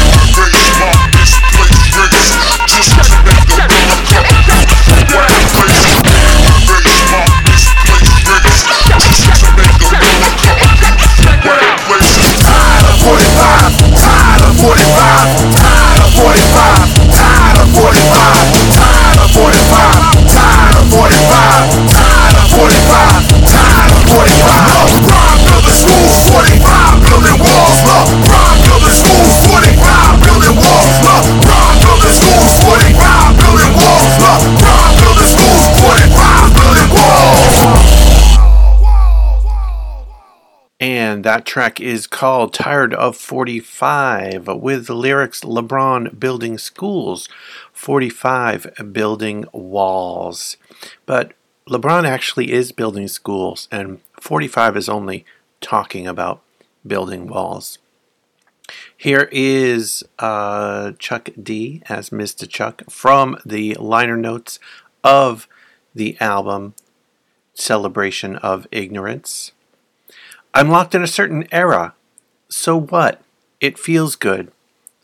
That 41.27 41.45
track 41.45 41.81
is 41.81 42.07
called 42.07 42.53
Tired 42.53 42.93
of 42.93 43.17
45 43.17 44.47
with 44.47 44.87
the 44.87 44.95
lyrics 44.95 45.41
LeBron 45.41 46.17
building 46.17 46.57
schools, 46.57 47.27
45 47.73 48.93
building 48.93 49.43
walls. 49.51 50.55
But 51.05 51.33
LeBron 51.69 52.07
actually 52.07 52.53
is 52.53 52.71
building 52.71 53.09
schools, 53.09 53.67
and 53.73 53.99
45 54.21 54.77
is 54.77 54.87
only 54.87 55.25
talking 55.59 56.07
about 56.07 56.41
building 56.87 57.27
walls. 57.27 57.77
Here 58.95 59.27
is 59.29 60.05
uh, 60.19 60.93
Chuck 60.97 61.27
D 61.43 61.83
as 61.89 62.09
Mr. 62.09 62.47
Chuck 62.47 62.83
from 62.89 63.37
the 63.45 63.73
liner 63.73 64.15
notes 64.15 64.61
of 65.03 65.49
the 65.93 66.15
album 66.21 66.73
Celebration 67.53 68.37
of 68.37 68.65
Ignorance. 68.71 69.51
I'm 70.57 70.69
locked 70.69 70.95
in 70.95 71.03
a 71.03 71.07
certain 71.07 71.47
era. 71.51 71.93
So 72.49 72.75
what? 72.75 73.21
It 73.61 73.77
feels 73.77 74.15
good. 74.15 74.51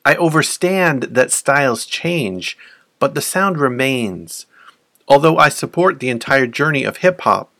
I 0.04 0.16
overstand 0.16 1.04
that 1.04 1.32
styles 1.32 1.86
change, 1.86 2.58
but 2.98 3.14
the 3.14 3.22
sound 3.22 3.60
remains. 3.60 4.48
Although 5.08 5.38
I 5.38 5.50
support 5.50 6.00
the 6.00 6.10
entire 6.10 6.48
journey 6.48 6.84
of 6.84 6.98
hip 6.98 7.22
hop 7.22 7.52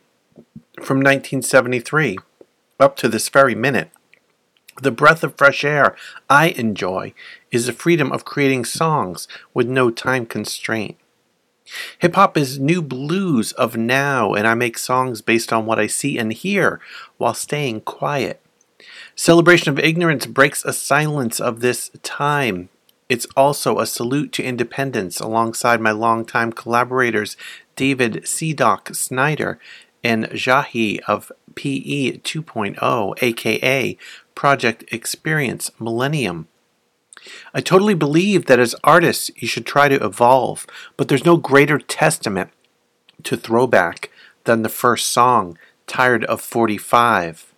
from 0.82 1.02
1973 1.02 2.18
up 2.80 2.96
to 2.96 3.08
this 3.08 3.30
very 3.30 3.54
minute, 3.54 3.92
the 4.82 4.90
breath 4.90 5.24
of 5.24 5.38
fresh 5.38 5.64
air 5.64 5.96
I 6.28 6.48
enjoy 6.48 7.14
is 7.52 7.68
the 7.68 7.74
freedom 7.74 8.12
of 8.12 8.26
creating 8.26 8.66
songs 8.66 9.28
with 9.54 9.68
no 9.68 9.92
time 9.92 10.26
constraint. 10.26 10.98
Hip 12.00 12.16
hop 12.16 12.38
is 12.38 12.60
new 12.60 12.82
blues 12.82 13.52
of 13.54 13.78
now, 13.78 14.34
and 14.34 14.48
I 14.48 14.54
make 14.54 14.78
songs 14.78 15.22
based 15.22 15.54
on 15.54 15.66
what 15.66 15.80
I 15.80 15.88
see 15.88 16.18
and 16.18 16.34
hear 16.34 16.80
while 17.18 17.34
staying 17.34 17.82
quiet. 17.82 18.42
Celebration 19.16 19.70
of 19.70 19.80
Ignorance 19.80 20.26
breaks 20.26 20.66
a 20.66 20.74
silence 20.74 21.40
of 21.40 21.60
this 21.60 21.90
time. 22.02 22.70
It's 23.10 23.28
also 23.38 23.80
a 23.80 23.86
salute 23.86 24.32
to 24.34 24.44
independence 24.44 25.20
alongside 25.20 25.80
my 25.80 25.92
longtime 25.92 26.52
collaborators 26.54 27.38
David 27.76 28.28
C-Doc 28.28 28.94
Snyder 28.96 29.60
and 30.04 30.26
Jahi 30.26 31.00
of 31.08 31.32
PE 31.56 32.18
2.0, 32.18 33.24
aka 33.24 33.98
Project 34.36 34.84
Experience 34.92 35.72
Millennium. 35.80 36.48
I 37.54 37.62
totally 37.62 37.94
believe 37.94 38.46
that 38.46 38.60
as 38.60 38.76
artists 38.84 39.32
you 39.36 39.48
should 39.48 39.66
try 39.66 39.88
to 39.90 40.04
evolve, 40.04 40.66
but 40.98 41.08
there's 41.08 41.26
no 41.26 41.38
greater 41.38 41.78
testament 41.78 42.50
to 43.24 43.38
throwback 43.38 44.10
than 44.44 44.62
the 44.62 44.70
first 44.70 45.08
song, 45.08 45.58
Tired 45.88 46.24
of 46.26 46.42
45. 46.42 47.54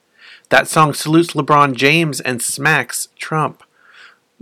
That 0.49 0.67
song 0.67 0.93
salutes 0.93 1.33
LeBron 1.33 1.75
James 1.75 2.19
and 2.21 2.41
smacks 2.41 3.09
Trump. 3.17 3.63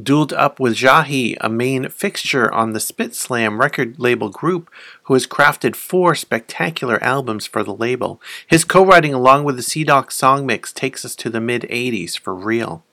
Dueled 0.01 0.33
up 0.33 0.59
with 0.59 0.73
Jahi, 0.73 1.37
a 1.39 1.49
main 1.49 1.87
fixture 1.89 2.51
on 2.51 2.73
the 2.73 2.79
Spit 2.79 3.13
Slam 3.13 3.59
record 3.59 3.99
label 3.99 4.29
group, 4.29 4.71
who 5.03 5.13
has 5.13 5.27
crafted 5.27 5.75
four 5.75 6.15
spectacular 6.15 7.01
albums 7.03 7.45
for 7.45 7.63
the 7.63 7.75
label. 7.75 8.19
His 8.47 8.65
co 8.65 8.83
writing 8.83 9.13
along 9.13 9.43
with 9.43 9.55
the 9.55 9.61
C-Doc 9.61 10.09
song 10.11 10.47
mix 10.47 10.73
takes 10.73 11.05
us 11.05 11.15
to 11.17 11.29
the 11.29 11.39
mid 11.39 11.61
80s 11.63 12.17
for 12.17 12.33
real. 12.33 12.83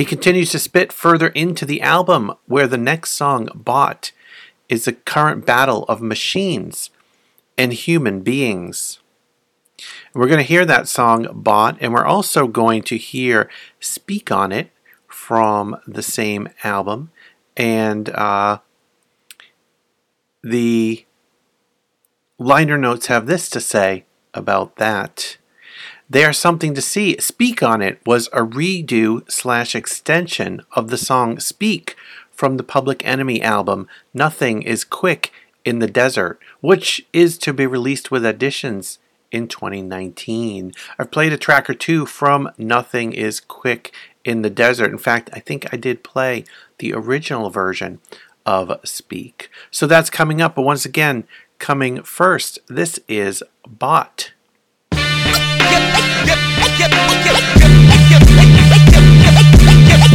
He 0.00 0.06
continues 0.06 0.50
to 0.52 0.58
spit 0.58 0.94
further 0.94 1.28
into 1.28 1.66
the 1.66 1.82
album, 1.82 2.32
where 2.46 2.66
the 2.66 2.78
next 2.78 3.10
song, 3.10 3.50
Bot, 3.54 4.12
is 4.66 4.88
a 4.88 4.94
current 4.94 5.44
battle 5.44 5.84
of 5.90 6.00
machines 6.00 6.88
and 7.58 7.74
human 7.74 8.22
beings. 8.22 9.00
We're 10.14 10.26
going 10.26 10.38
to 10.38 10.42
hear 10.42 10.64
that 10.64 10.88
song, 10.88 11.26
Bot, 11.30 11.76
and 11.82 11.92
we're 11.92 12.06
also 12.06 12.46
going 12.46 12.82
to 12.84 12.96
hear 12.96 13.50
Speak 13.78 14.32
on 14.32 14.52
It 14.52 14.70
from 15.06 15.76
the 15.86 16.02
same 16.02 16.48
album. 16.64 17.10
And 17.54 18.08
uh, 18.08 18.60
the 20.42 21.04
liner 22.38 22.78
notes 22.78 23.08
have 23.08 23.26
this 23.26 23.50
to 23.50 23.60
say 23.60 24.06
about 24.32 24.76
that. 24.76 25.36
They 26.10 26.24
are 26.24 26.32
something 26.32 26.74
to 26.74 26.82
see. 26.82 27.16
Speak 27.20 27.62
on 27.62 27.80
It 27.80 28.00
was 28.04 28.26
a 28.32 28.40
redo 28.40 29.30
slash 29.30 29.76
extension 29.76 30.62
of 30.72 30.90
the 30.90 30.98
song 30.98 31.38
Speak 31.38 31.94
from 32.32 32.56
the 32.56 32.64
Public 32.64 33.06
Enemy 33.06 33.40
album 33.42 33.86
Nothing 34.12 34.62
is 34.62 34.82
Quick 34.82 35.32
in 35.64 35.78
the 35.78 35.86
Desert, 35.86 36.40
which 36.60 37.06
is 37.12 37.38
to 37.38 37.52
be 37.52 37.64
released 37.64 38.10
with 38.10 38.26
additions 38.26 38.98
in 39.30 39.46
2019. 39.46 40.72
I've 40.98 41.12
played 41.12 41.32
a 41.32 41.38
track 41.38 41.70
or 41.70 41.74
two 41.74 42.06
from 42.06 42.50
Nothing 42.58 43.12
is 43.12 43.38
Quick 43.38 43.94
in 44.24 44.42
the 44.42 44.50
Desert. 44.50 44.90
In 44.90 44.98
fact, 44.98 45.30
I 45.32 45.38
think 45.38 45.72
I 45.72 45.76
did 45.76 46.02
play 46.02 46.44
the 46.78 46.92
original 46.92 47.50
version 47.50 48.00
of 48.44 48.80
Speak. 48.82 49.48
So 49.70 49.86
that's 49.86 50.10
coming 50.10 50.42
up, 50.42 50.56
but 50.56 50.62
once 50.62 50.84
again, 50.84 51.22
coming 51.60 52.02
first, 52.02 52.58
this 52.66 52.98
is 53.06 53.44
Bot. 53.64 54.32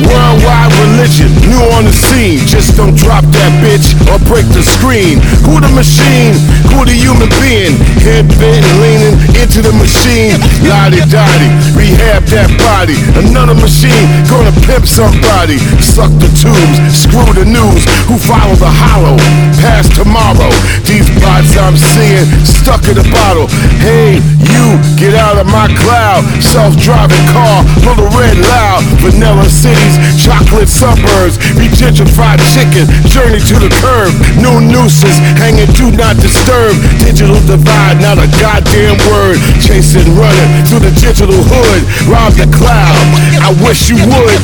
Worldwide 0.06 0.74
religion, 0.86 1.34
new 1.50 1.64
on 1.74 1.86
the 1.86 1.94
scene. 1.94 2.40
Just 2.46 2.78
don't 2.78 2.96
drop 2.96 3.24
that 3.34 3.52
bitch 3.64 3.96
or 4.12 4.20
break 4.30 4.46
the 4.54 4.62
screen. 4.62 5.20
Who 5.44 5.60
the 5.60 5.72
machine? 5.74 6.36
Who 6.76 6.84
the 6.84 6.92
human 6.92 7.32
being? 7.40 7.80
Head 8.04 8.28
bent, 8.36 8.68
leaning 8.84 9.16
into 9.40 9.64
the 9.64 9.72
machine. 9.80 10.36
Lottie 10.68 11.00
dottie, 11.08 11.48
rehab 11.72 12.28
that 12.36 12.52
body. 12.60 13.00
Another 13.16 13.56
machine 13.56 14.04
gonna 14.28 14.52
pimp 14.68 14.84
somebody. 14.84 15.56
Suck 15.80 16.12
the 16.20 16.28
tubes, 16.36 16.78
screw 16.92 17.32
the 17.32 17.48
news. 17.48 17.88
Who 18.12 18.20
follow 18.20 18.60
the 18.60 18.68
hollow? 18.68 19.16
Past 19.64 19.96
tomorrow. 19.96 20.52
These 20.84 21.08
bots 21.24 21.56
I'm 21.56 21.80
seeing 21.80 22.28
stuck 22.44 22.84
in 22.92 23.00
a 23.00 23.08
bottle. 23.08 23.48
Hey, 23.80 24.20
you 24.44 24.76
get 25.00 25.16
out 25.16 25.40
of 25.40 25.48
my 25.48 25.72
cloud. 25.80 26.28
Self-driving 26.44 27.24
car, 27.32 27.64
little 27.88 28.12
red 28.20 28.36
loud. 28.52 28.84
Vanilla 29.00 29.48
cities, 29.48 29.96
chocolate 30.20 30.68
suburbs. 30.68 31.40
Be 31.56 31.72
gentrified 31.72 32.44
chicken, 32.52 32.84
journey 33.08 33.40
to 33.48 33.56
the 33.64 33.72
curb. 33.80 34.12
New 34.44 34.60
nooses, 34.60 35.16
hanging, 35.40 35.72
do 35.72 35.88
not 35.96 36.20
disturb. 36.20 36.65
Digital 37.06 37.40
divide, 37.46 38.02
not 38.02 38.18
a 38.18 38.26
goddamn 38.42 38.98
word. 39.06 39.38
Chasing, 39.62 40.16
running 40.18 40.66
through 40.66 40.80
the 40.80 40.94
digital 40.98 41.38
hood. 41.38 41.82
Rob 42.10 42.34
the 42.34 42.50
cloud. 42.50 42.98
I 43.42 43.54
wish 43.62 43.90
you 43.90 43.98
would. 43.98 44.42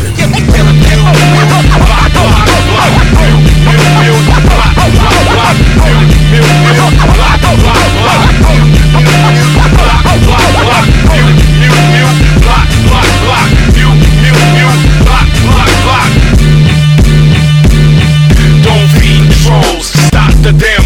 Damn 20.60 20.81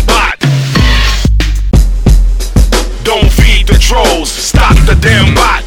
the 4.95 5.01
damn 5.01 5.33
bot. 5.35 5.63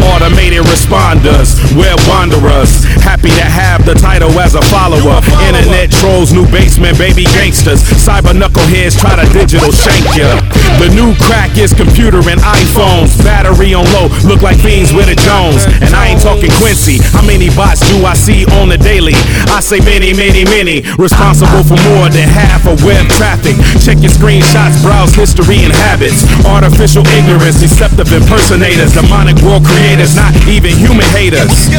Automated 0.00 0.64
responders, 0.66 1.54
we're 1.76 1.94
wanderers. 2.10 2.82
Happy 3.04 3.30
to 3.30 3.46
have 3.46 3.84
the 3.86 3.94
title 3.94 4.32
as 4.40 4.54
a 4.56 4.62
follower. 4.66 5.22
Internet 5.46 5.92
trolls, 5.92 6.32
new 6.32 6.44
basement, 6.50 6.98
baby 6.98 7.24
gangsters. 7.36 7.84
Cyber 8.00 8.34
knuckleheads 8.34 8.98
try 8.98 9.14
to 9.14 9.24
digital 9.32 9.70
shank 9.70 10.04
ya. 10.16 10.40
The 10.82 10.90
new 10.90 11.14
crack 11.22 11.56
is 11.56 11.72
computer 11.72 12.18
and 12.26 12.40
iPhones. 12.40 13.22
Battery 13.22 13.74
on 13.74 13.84
low, 13.94 14.08
look 14.26 14.42
like 14.42 14.58
fiends 14.58 14.92
with 14.92 15.08
a 15.08 15.14
Jones. 15.14 15.64
And 15.84 15.94
I 15.94 16.08
ain't 16.10 16.17
talking 16.28 16.52
Quincy. 16.60 17.00
How 17.16 17.24
many 17.24 17.48
bots 17.56 17.80
do 17.88 18.04
I 18.04 18.12
see 18.12 18.44
on 18.60 18.68
the 18.68 18.76
daily? 18.76 19.16
I 19.48 19.64
say 19.64 19.80
many, 19.80 20.12
many, 20.12 20.44
many. 20.44 20.84
Responsible 21.00 21.64
for 21.64 21.80
more 21.88 22.12
than 22.12 22.28
half 22.28 22.68
of 22.68 22.84
web 22.84 23.08
traffic. 23.16 23.56
Check 23.80 24.04
your 24.04 24.12
screenshots, 24.12 24.84
browse 24.84 25.16
history 25.16 25.64
and 25.64 25.72
habits. 25.72 26.28
Artificial 26.44 27.00
ignorance, 27.16 27.64
deceptive 27.64 28.12
impersonators, 28.12 28.92
demonic 28.92 29.40
world 29.40 29.64
creators, 29.64 30.12
not 30.20 30.36
even 30.44 30.76
human 30.76 31.08
haters. 31.16 31.72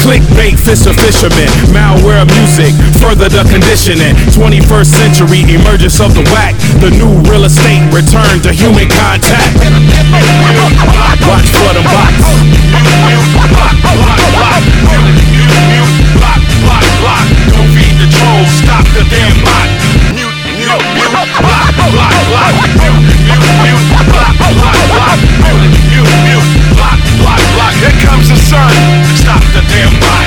Clickbait, 0.00 0.56
fisher, 0.56 0.96
fishermen, 0.96 1.52
malware 1.76 2.24
music, 2.40 2.72
further 2.96 3.28
the 3.28 3.44
conditioning. 3.52 4.16
21st 4.32 4.88
century 4.88 5.44
emergence 5.52 6.00
of 6.00 6.16
the 6.16 6.24
whack, 6.32 6.56
the 6.80 6.88
new 6.96 7.12
real 7.28 7.44
estate 7.44 7.84
return 7.92 8.40
to 8.40 8.56
human 8.56 8.88
contact. 8.88 9.52
Watch 11.28 11.52
for 11.52 11.76
them 11.76 11.84
bots. 11.84 13.49
Don't 17.50 17.68
feed 17.74 17.94
the 17.98 18.06
trolls, 18.06 18.50
stop 18.62 18.84
the 18.94 19.02
damn 19.10 19.34
bot. 19.44 19.68
Mute, 20.14 20.32
mute, 20.60 20.84
mute, 20.94 21.10
block, 21.10 21.74
block, 21.80 22.14
block. 22.30 22.54
Mute, 22.78 23.00
mute, 23.26 23.44
mute, 23.64 23.84
block, 23.90 24.36
block, 24.38 24.78
block. 24.94 25.18
Mute, 25.42 25.66
mute, 25.90 26.14
mute, 26.24 26.50
block, 26.76 26.98
block, 27.18 27.40
block. 27.54 27.72
Here 27.80 27.96
comes 28.06 28.28
the 28.28 28.36
sun. 28.36 28.72
Stop 29.16 29.42
the 29.52 29.62
damn 29.68 29.92
bot. 30.00 30.19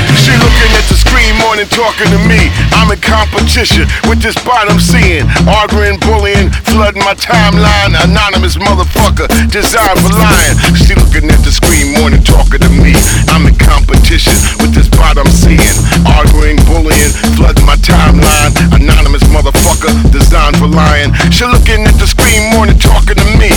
Screen 1.65 1.85
talking 1.85 2.11
to 2.11 2.19
me. 2.27 2.51
I'm 2.75 2.91
in 2.91 2.99
competition 2.99 3.87
with 4.09 4.21
this 4.21 4.35
bot 4.43 4.69
I'm 4.69 4.79
seeing. 4.79 5.25
Arguing, 5.47 5.99
bullying, 5.99 6.51
flooding 6.67 7.03
my 7.03 7.13
timeline. 7.15 7.95
Anonymous 8.03 8.55
motherfucker, 8.55 9.27
designed 9.51 9.99
for 9.99 10.11
lying. 10.11 10.55
She 10.75 10.95
looking 10.95 11.29
at 11.29 11.39
the 11.43 11.51
screen 11.51 11.99
more 11.99 12.09
than 12.09 12.23
talking 12.23 12.59
to 12.59 12.69
me. 12.69 12.93
I'm 13.31 13.47
in 13.47 13.55
competition 13.55 14.33
with 14.59 14.73
this 14.73 14.89
bot 14.89 15.17
I'm 15.17 15.29
seeing. 15.31 15.77
Arguing, 16.05 16.57
bullying, 16.67 17.11
flooding 17.37 17.65
my 17.65 17.75
timeline. 17.79 18.51
Anonymous 18.75 19.23
motherfucker, 19.31 19.91
designed 20.11 20.57
for 20.57 20.67
lying. 20.67 21.13
She 21.31 21.45
looking 21.45 21.85
at 21.87 21.95
the 21.99 22.07
screen 22.07 22.51
more 22.53 22.67
than 22.67 22.79
talking 22.79 23.15
to 23.15 23.27
me. 23.39 23.51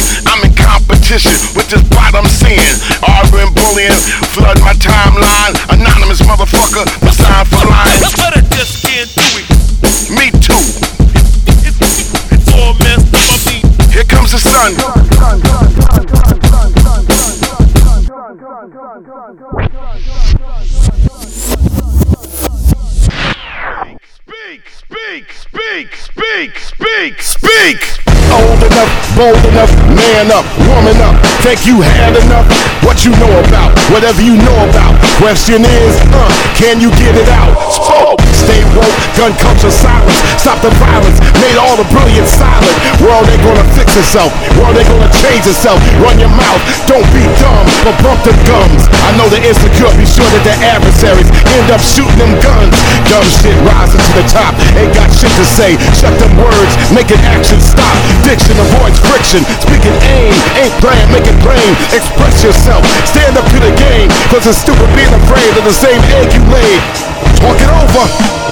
I'm 1.16 1.22
competition 1.22 1.56
with 1.56 1.68
this 1.70 1.82
bot 1.88 2.14
I'm 2.14 2.28
seeing. 2.28 2.60
Arguing, 3.00 3.52
bullying, 3.54 3.96
flooding 4.36 4.64
my 4.64 4.74
timeline. 4.74 5.56
Anonymous 5.72 6.20
motherfucker, 6.20 6.84
designed 7.00 7.48
for 7.48 7.64
lying. 7.64 8.04
But 8.20 8.36
I 8.36 8.42
just 8.52 8.84
can't 8.84 9.08
do 9.14 9.24
it. 9.40 9.48
Me 10.12 10.30
too. 10.44 10.60
It's 11.64 12.52
all 12.52 12.74
messed 12.84 13.14
up. 13.16 13.32
I 13.32 13.38
mean, 13.48 13.64
Here 13.90 14.04
comes 14.04 14.32
the 14.32 14.38
sun. 14.38 14.76
speak, 19.36 19.55
speak, 25.06 25.32
speak, 25.32 25.94
speak, 25.94 26.58
speak, 26.58 27.22
speak. 27.22 27.78
old 28.34 28.58
enough, 28.58 28.90
bold 29.14 29.38
enough, 29.54 29.70
man 29.94 30.34
up, 30.34 30.42
woman 30.66 30.98
up. 30.98 31.14
Think 31.46 31.62
you 31.62 31.78
had 31.80 32.18
enough? 32.18 32.46
What 32.82 33.06
you 33.06 33.14
know 33.22 33.30
about? 33.46 33.70
Whatever 33.94 34.18
you 34.18 34.34
know 34.34 34.58
about. 34.66 34.98
Question 35.22 35.62
is, 35.62 35.94
uh, 36.10 36.26
can 36.58 36.82
you 36.82 36.90
get 36.98 37.14
it 37.14 37.30
out? 37.30 37.54
Spoke, 37.70 38.18
stay 38.34 38.66
woke, 38.74 38.98
gun 39.14 39.30
culture 39.38 39.70
silence. 39.70 40.18
Stop 40.42 40.58
the 40.58 40.74
violence, 40.82 41.22
made 41.38 41.54
all 41.54 41.78
the 41.78 41.86
brilliant 41.94 42.26
silent. 42.26 42.74
World 42.98 43.30
ain't 43.30 43.42
gonna 43.46 43.66
fix 43.78 43.94
itself, 43.94 44.34
world 44.58 44.74
ain't 44.74 44.90
gonna 44.90 45.10
change 45.22 45.46
itself. 45.46 45.78
Run 46.02 46.18
your 46.18 46.34
mouth, 46.34 46.62
don't 46.90 47.06
be 47.14 47.22
dumb, 47.38 47.66
but 47.86 47.94
bump 48.02 48.18
the 48.26 48.34
gums. 48.42 48.90
I 49.06 49.14
know 49.14 49.30
the 49.30 49.38
insecure, 49.38 49.90
be 49.94 50.06
sure 50.06 50.26
that 50.26 50.42
their 50.42 50.58
adversaries 50.66 51.30
end 51.30 51.70
up 51.70 51.82
shooting 51.82 52.18
them 52.18 52.34
guns. 52.42 52.74
Dumb 53.06 53.26
shit 53.38 53.54
rising 53.62 54.02
to 54.02 54.12
the 54.18 54.26
top, 54.26 54.54
ain't 54.74 54.95
got 54.96 55.12
shit 55.12 55.32
to 55.36 55.44
say. 55.44 55.76
Shut 55.96 56.12
them 56.16 56.32
words, 56.40 56.72
make 56.92 57.06
making 57.06 57.22
action 57.26 57.60
stop. 57.60 57.94
Diction 58.24 58.56
avoids 58.58 58.98
friction, 58.98 59.44
speaking 59.62 59.94
aim, 60.10 60.34
ain't 60.58 60.74
playing, 60.82 61.08
make 61.12 61.26
it 61.26 61.38
plain. 61.38 61.72
Express 61.94 62.42
yourself, 62.42 62.84
stand 63.06 63.36
up 63.36 63.44
to 63.46 63.58
the 63.60 63.70
game, 63.76 64.10
cause 64.30 64.46
it's 64.46 64.58
stupid 64.58 64.88
being 64.96 65.12
afraid 65.22 65.56
of 65.56 65.64
the 65.64 65.72
same 65.72 66.02
egg 66.18 66.32
you 66.34 66.42
laid. 66.50 66.80
Talk 67.38 67.60
it 67.60 67.70
over. 67.70 68.45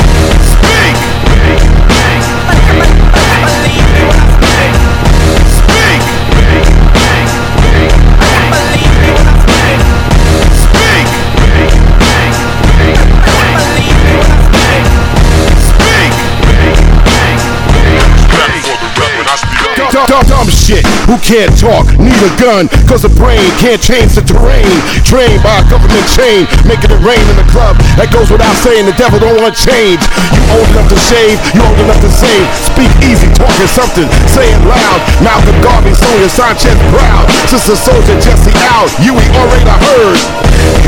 Shit. 20.64 20.80
Who 21.04 21.20
can't 21.20 21.52
talk? 21.60 21.84
Need 22.00 22.16
a 22.24 22.32
gun. 22.40 22.72
Cause 22.88 23.04
the 23.04 23.12
brain 23.20 23.44
can't 23.60 23.76
change 23.76 24.16
the 24.16 24.24
terrain. 24.24 24.64
Trained 25.04 25.44
by 25.44 25.60
a 25.60 25.64
government 25.68 26.08
chain. 26.08 26.48
Making 26.64 26.88
it 26.88 27.04
rain 27.04 27.20
in 27.20 27.36
the 27.36 27.44
club. 27.52 27.76
That 28.00 28.08
goes 28.08 28.32
without 28.32 28.56
saying. 28.64 28.88
The 28.88 28.96
devil 28.96 29.20
don't 29.20 29.36
want 29.44 29.52
change. 29.52 30.00
You 30.32 30.40
old 30.56 30.64
enough 30.72 30.88
to 30.88 30.96
shave. 30.96 31.36
You 31.52 31.60
old 31.60 31.76
enough 31.84 32.00
to 32.00 32.08
save. 32.08 32.48
Speak 32.64 32.88
easy. 33.04 33.28
Talking 33.36 33.68
something. 33.68 34.08
Say 34.24 34.48
it 34.48 34.62
loud. 34.64 35.04
Malcolm 35.20 35.60
Garvey, 35.60 35.92
Sonia 35.92 36.32
Sanchez 36.32 36.80
proud. 36.88 37.28
Sister 37.44 37.76
Souljah, 37.76 38.16
Jesse 38.24 38.56
out. 38.72 38.88
You 39.04 39.12
we 39.12 39.24
already 39.36 39.68
heard. 39.68 40.16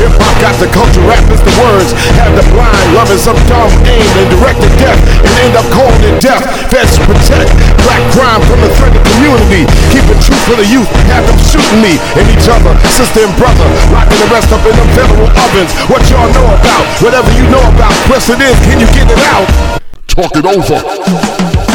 Hip 0.01 0.13
hop 0.17 0.33
got 0.41 0.55
the 0.57 0.69
culture, 0.73 1.01
rap 1.05 1.21
is 1.29 1.41
the 1.41 1.53
words. 1.61 1.93
Have 2.17 2.33
the 2.33 2.45
blind 2.49 2.87
loving 2.97 3.21
some 3.21 3.37
dumb 3.45 3.69
aim 3.85 4.09
and 4.17 4.29
direct 4.33 4.57
to 4.61 4.69
death 4.81 4.97
and 5.21 5.33
end 5.45 5.53
up 5.53 5.67
calling 5.69 6.01
it 6.01 6.17
death. 6.17 6.41
Feds 6.69 6.97
protect 7.01 7.53
black 7.85 8.01
crime 8.13 8.41
from 8.45 8.61
the 8.61 8.69
threatened 8.77 9.05
community. 9.05 9.66
Keep 9.91 10.07
it 10.09 10.19
true 10.23 10.39
for 10.47 10.55
the 10.55 10.67
youth, 10.67 10.89
have 11.11 11.25
them 11.25 11.39
shooting 11.43 11.81
me 11.81 11.99
and 12.19 12.25
each 12.31 12.47
other, 12.47 12.73
sister 12.91 13.25
and 13.25 13.33
brother, 13.35 13.67
locking 13.91 14.19
the 14.19 14.29
rest 14.31 14.51
up 14.51 14.63
in 14.63 14.75
them 14.75 14.89
federal 14.95 15.27
ovens. 15.27 15.71
What 15.91 16.01
y'all 16.09 16.31
know 16.31 16.47
about? 16.55 16.85
Whatever 17.03 17.29
you 17.35 17.45
know 17.49 17.63
about, 17.75 17.93
question 18.07 18.39
is, 18.41 18.55
can 18.63 18.79
you 18.79 18.89
get 18.95 19.07
it 19.09 19.21
out? 19.31 19.47
Talk 20.07 20.31
it 20.35 20.45
over. 20.45 21.66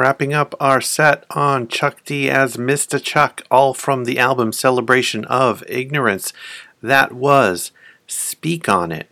Wrapping 0.00 0.32
up 0.32 0.54
our 0.58 0.80
set 0.80 1.26
on 1.28 1.68
Chuck 1.68 2.02
D 2.06 2.30
as 2.30 2.56
Mr. 2.56 3.00
Chuck, 3.02 3.42
all 3.50 3.74
from 3.74 4.04
the 4.04 4.18
album 4.18 4.50
Celebration 4.50 5.26
of 5.26 5.62
Ignorance. 5.68 6.32
That 6.82 7.12
was 7.12 7.70
Speak 8.06 8.66
on 8.66 8.92
It. 8.92 9.10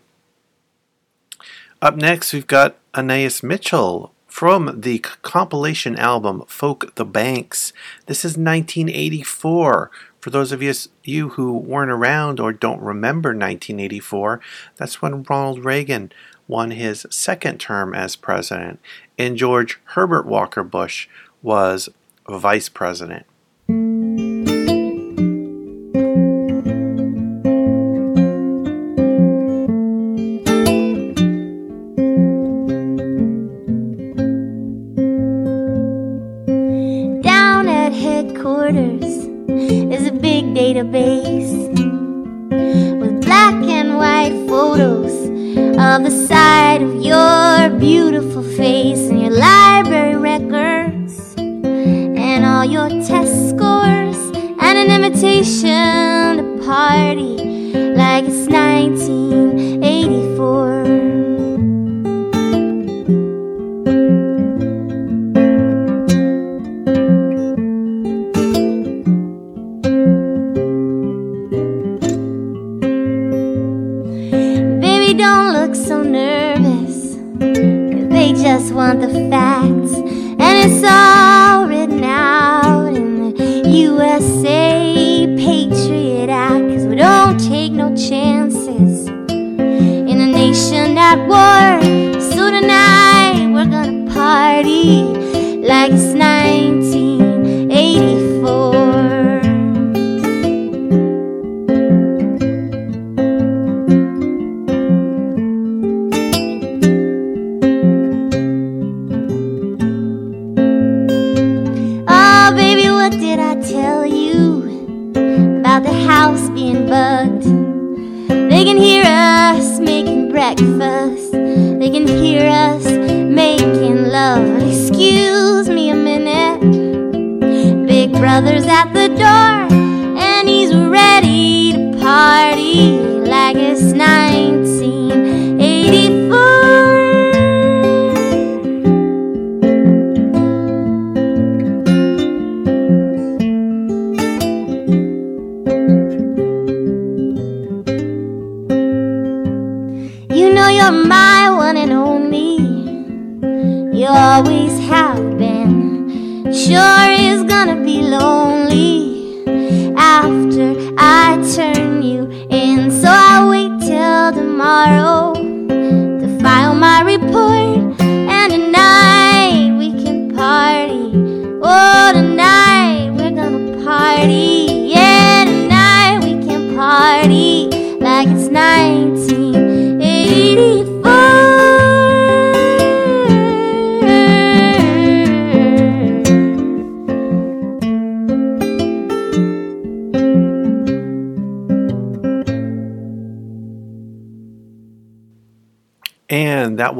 Up 1.83 1.95
next, 1.95 2.33
we've 2.33 2.47
got 2.47 2.77
Anais 2.95 3.43
Mitchell 3.43 4.15
from 4.27 4.81
the 4.81 5.01
compilation 5.01 5.95
album 5.97 6.43
Folk 6.47 6.95
the 6.95 7.05
Banks. 7.05 7.75
This 8.07 8.25
is 8.25 8.39
1984. 8.39 9.91
For 10.21 10.31
those 10.31 10.53
of 10.53 10.63
you, 10.63 10.73
you 11.05 11.29
who 11.31 11.53
weren't 11.53 11.91
around 11.91 12.41
or 12.41 12.51
don't 12.55 12.81
remember 12.81 13.29
1984, 13.29 14.41
that's 14.77 15.03
when 15.03 15.23
Ronald 15.25 15.67
Reagan 15.67 16.13
won 16.47 16.71
his 16.71 17.07
second 17.11 17.59
term 17.59 17.95
as 17.95 18.17
president, 18.17 18.81
and 19.19 19.37
George 19.37 19.81
Herbert 19.85 20.27
Walker 20.27 20.63
Bush 20.63 21.09
was 21.43 21.89
vice 22.29 22.69
president. 22.69 23.27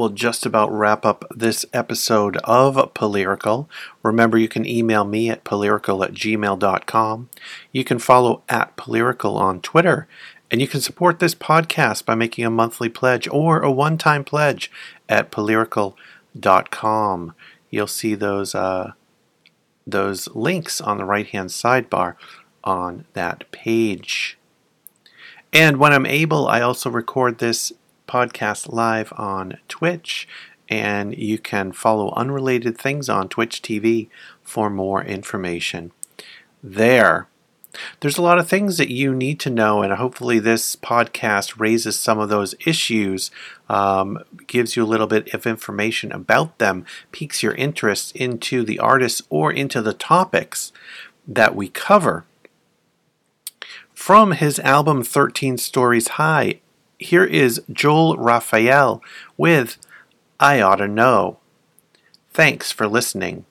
Will 0.09 0.15
just 0.15 0.43
about 0.43 0.71
wrap 0.71 1.05
up 1.05 1.23
this 1.29 1.67
episode 1.71 2.37
of 2.37 2.75
Polyrical. 2.95 3.67
Remember, 4.01 4.39
you 4.39 4.47
can 4.47 4.65
email 4.65 5.05
me 5.05 5.29
at 5.29 5.43
polyrical 5.43 6.03
at 6.03 6.13
gmail.com. 6.13 7.29
You 7.71 7.83
can 7.83 7.99
follow 7.99 8.41
at 8.49 8.75
Polyrical 8.75 9.35
on 9.35 9.61
Twitter. 9.61 10.07
And 10.49 10.61
you 10.61 10.67
can 10.67 10.81
support 10.81 11.19
this 11.19 11.35
podcast 11.35 12.05
by 12.05 12.15
making 12.15 12.43
a 12.43 12.49
monthly 12.49 12.89
pledge 12.89 13.27
or 13.27 13.61
a 13.61 13.71
one 13.71 13.99
time 13.99 14.23
pledge 14.23 14.71
at 15.07 15.31
polyrical.com. 15.31 17.35
You'll 17.69 17.85
see 17.85 18.15
those, 18.15 18.55
uh, 18.55 18.93
those 19.85 20.27
links 20.29 20.81
on 20.81 20.97
the 20.97 21.05
right 21.05 21.27
hand 21.27 21.51
sidebar 21.51 22.15
on 22.63 23.05
that 23.13 23.51
page. 23.51 24.39
And 25.53 25.77
when 25.77 25.93
I'm 25.93 26.07
able, 26.07 26.47
I 26.47 26.61
also 26.61 26.89
record 26.89 27.37
this 27.37 27.71
podcast 28.09 28.73
live 28.73 29.13
on 29.15 29.57
Twitch, 29.67 30.27
and 30.67 31.15
you 31.17 31.37
can 31.37 31.71
follow 31.71 32.11
unrelated 32.15 32.77
things 32.77 33.07
on 33.07 33.29
Twitch 33.29 33.61
TV 33.61 34.09
for 34.43 34.69
more 34.69 35.03
information. 35.03 35.91
There. 36.63 37.27
There's 37.99 38.17
a 38.17 38.23
lot 38.23 38.39
of 38.39 38.49
things 38.49 38.77
that 38.77 38.89
you 38.89 39.13
need 39.13 39.39
to 39.41 39.51
know, 39.51 39.83
and 39.83 39.93
hopefully, 39.93 40.39
this 40.39 40.75
podcast 40.75 41.59
raises 41.59 41.99
some 41.99 42.17
of 42.17 42.29
those 42.29 42.55
issues, 42.65 43.29
um, 43.69 44.17
gives 44.47 44.75
you 44.75 44.83
a 44.83 44.87
little 44.87 45.05
bit 45.05 45.31
of 45.33 45.45
information 45.45 46.11
about 46.11 46.57
them, 46.57 46.85
piques 47.11 47.43
your 47.43 47.53
interest 47.53 48.15
into 48.15 48.63
the 48.63 48.79
artists 48.79 49.21
or 49.29 49.53
into 49.53 49.83
the 49.83 49.93
topics 49.93 50.73
that 51.27 51.55
we 51.55 51.69
cover. 51.69 52.25
From 53.93 54.31
his 54.31 54.57
album 54.59 55.03
13 55.03 55.57
Stories 55.57 56.07
High, 56.07 56.61
here 56.99 57.23
is 57.23 57.61
Joel 57.71 58.17
Rafael 58.17 59.01
with 59.37 59.77
I 60.39 60.61
Oughta 60.61 60.87
Know. 60.87 61.39
Thanks 62.29 62.71
for 62.71 62.87
listening. 62.87 63.45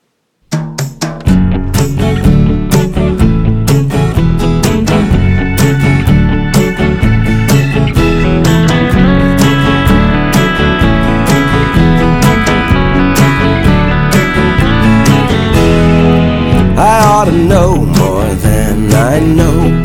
I 16.81 17.01
ought 17.03 17.25
to 17.25 17.31
know 17.31 17.75
more 17.75 18.33
than 18.35 18.93
I 18.93 19.19
know. 19.19 19.83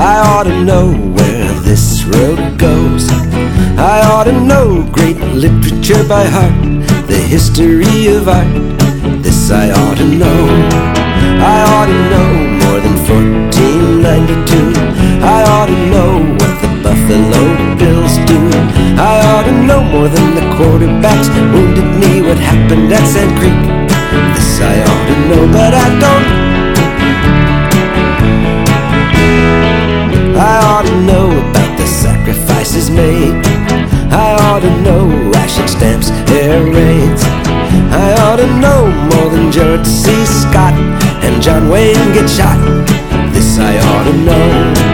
I 0.00 0.18
ought 0.20 0.44
to 0.44 0.64
know 0.64 1.11
this 1.62 2.04
road 2.04 2.58
goes. 2.58 3.08
I 3.78 4.02
ought 4.10 4.24
to 4.24 4.32
know 4.32 4.82
great 4.92 5.18
literature 5.18 6.02
by 6.08 6.24
heart, 6.24 6.54
the 7.06 7.16
history 7.16 8.06
of 8.08 8.28
art. 8.28 8.52
This 9.22 9.50
I 9.50 9.70
ought 9.70 9.96
to 9.98 10.04
know. 10.04 10.40
I 11.54 11.58
ought 11.72 11.86
to 11.86 11.98
know 12.12 12.28
more 12.62 12.80
than 12.84 12.96
1492. 13.06 14.72
I 15.22 15.40
ought 15.54 15.66
to 15.66 15.78
know 15.94 16.10
what 16.40 16.54
the 16.62 16.70
Buffalo 16.82 17.42
Bills 17.78 18.14
do. 18.30 18.40
I 18.98 19.14
ought 19.30 19.44
to 19.44 19.54
know 19.68 19.82
more 19.82 20.08
than 20.08 20.34
the 20.34 20.46
quarterbacks 20.56 21.28
Wounded 21.52 21.88
Knee. 22.00 22.22
What 22.22 22.38
happened 22.38 22.92
at 22.92 23.06
Sand 23.06 23.32
Creek? 23.38 23.60
This 24.34 24.60
I 24.60 24.76
ought 24.88 25.06
to 25.10 25.16
know, 25.28 25.42
but 25.52 25.74
I 25.74 25.88
don't. 26.00 26.41
I 30.36 30.58
ought 30.64 30.86
to 30.86 30.96
know 31.02 31.26
about 31.28 31.78
the 31.78 31.86
sacrifices 31.86 32.90
made. 32.90 33.44
I 34.12 34.36
ought 34.44 34.60
to 34.60 34.72
know 34.82 35.06
ration 35.30 35.68
stamps, 35.68 36.10
air 36.30 36.64
raids. 36.64 37.22
I 37.92 38.14
ought 38.24 38.36
to 38.36 38.48
know 38.60 38.88
more 39.10 39.30
than 39.30 39.52
George 39.52 39.86
C. 39.86 40.10
Scott 40.24 40.74
and 41.24 41.42
John 41.42 41.68
Wayne 41.68 42.12
get 42.12 42.28
shot. 42.28 42.58
This 43.32 43.58
I 43.58 43.76
ought 43.78 44.04
to 44.04 44.16
know. 44.28 44.92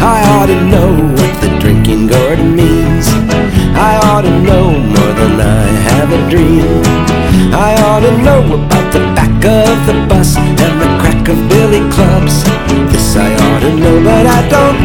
I 0.00 0.18
ought 0.34 0.46
to 0.46 0.60
know 0.70 0.90
what 1.18 1.32
the 1.40 1.50
drinking 1.58 2.06
gourd 2.06 2.38
means. 2.38 3.06
I 3.74 3.98
ought 4.04 4.22
to 4.22 4.30
know 4.30 4.70
more 4.70 5.12
than 5.20 5.40
I 5.40 5.66
have 5.90 6.12
a 6.12 6.30
dream. 6.30 6.82
I 7.52 7.74
ought 7.86 8.00
to 8.00 8.12
know 8.22 8.42
about 8.54 8.92
the 8.92 9.00
back 9.14 9.34
of 9.44 9.86
the 9.86 10.06
bus 10.08 10.36
and 10.36 10.80
the 10.80 11.05
crack 11.26 11.36
of 11.36 11.48
billy 11.48 11.80
clubs. 11.90 12.44
This 12.92 13.16
I 13.16 13.34
ought 13.34 13.60
to 13.60 13.74
know, 13.74 13.98
but 14.02 14.26
I 14.26 14.40
don't. 14.48 14.78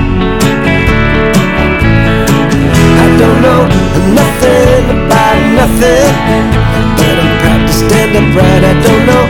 I 3.02 3.08
don't 3.22 3.42
know 3.42 3.62
nothing 4.18 4.84
about 4.90 5.38
nothing, 5.60 6.10
but 6.98 7.16
I'm 7.22 7.34
proud 7.42 7.62
to 7.68 7.74
stand 7.74 8.12
upright. 8.18 8.64
I 8.64 8.74
don't 8.86 9.06
know 9.06 9.26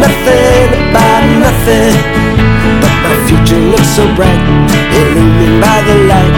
nothing 0.00 0.68
about 0.88 1.24
nothing, 1.44 1.94
but 2.80 2.94
my 3.04 3.14
future 3.28 3.60
looks 3.60 3.90
so 3.96 4.04
bright, 4.16 4.40
illumined 4.96 5.60
by 5.60 5.78
the 5.88 5.96
light. 6.08 6.34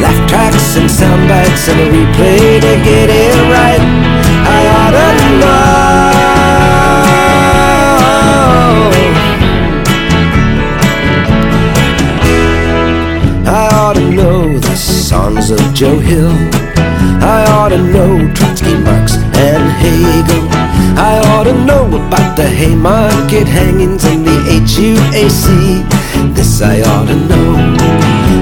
Laugh 0.00 0.28
tracks 0.28 0.76
and 0.76 0.90
sound 0.90 1.28
bites 1.28 1.68
and 1.68 1.80
a 1.80 1.86
replay 1.90 2.60
to 2.60 2.72
get 2.84 3.10
it 3.10 3.34
right. 3.50 4.05
About 22.06 22.36
the 22.36 22.46
Haymarket 22.46 23.48
hangings 23.48 24.04
and 24.04 24.24
the 24.24 24.36
HUAC. 24.70 25.44
This 26.34 26.62
I 26.62 26.80
ought 26.82 27.06
to 27.06 27.16
know. 27.16 27.48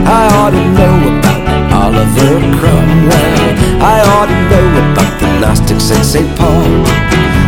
I 0.05 0.25
ought 0.37 0.53
to 0.53 0.65
know 0.79 0.97
about 1.19 1.41
Oliver 1.73 2.37
Cromwell. 2.59 3.41
I 3.81 3.99
ought 4.13 4.29
to 4.29 4.39
know 4.51 4.67
about 4.85 5.13
the 5.21 5.29
Gnostics 5.41 5.91
and 5.91 6.05
St. 6.05 6.29
Paul. 6.37 6.69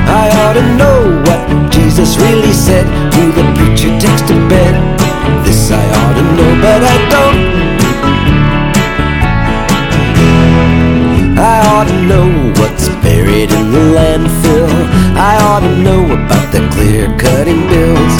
I 0.08 0.26
ought 0.40 0.54
to 0.54 0.64
know 0.80 0.98
what 1.26 1.72
Jesus 1.72 2.16
really 2.16 2.52
said 2.52 2.86
to 3.14 3.22
the 3.36 3.44
preacher 3.56 3.92
takes 4.00 4.22
to 4.28 4.34
bed. 4.48 4.74
This 5.44 5.70
I 5.70 5.84
ought 6.00 6.14
to 6.16 6.24
know, 6.36 6.50
but 6.62 6.82
I 6.82 6.96
don't. 7.10 7.45
ought 15.57 15.61
to 15.61 15.76
know 15.78 16.04
about 16.04 16.52
the 16.52 16.61
clear 16.76 17.09
cutting 17.16 17.66
bills. 17.72 18.14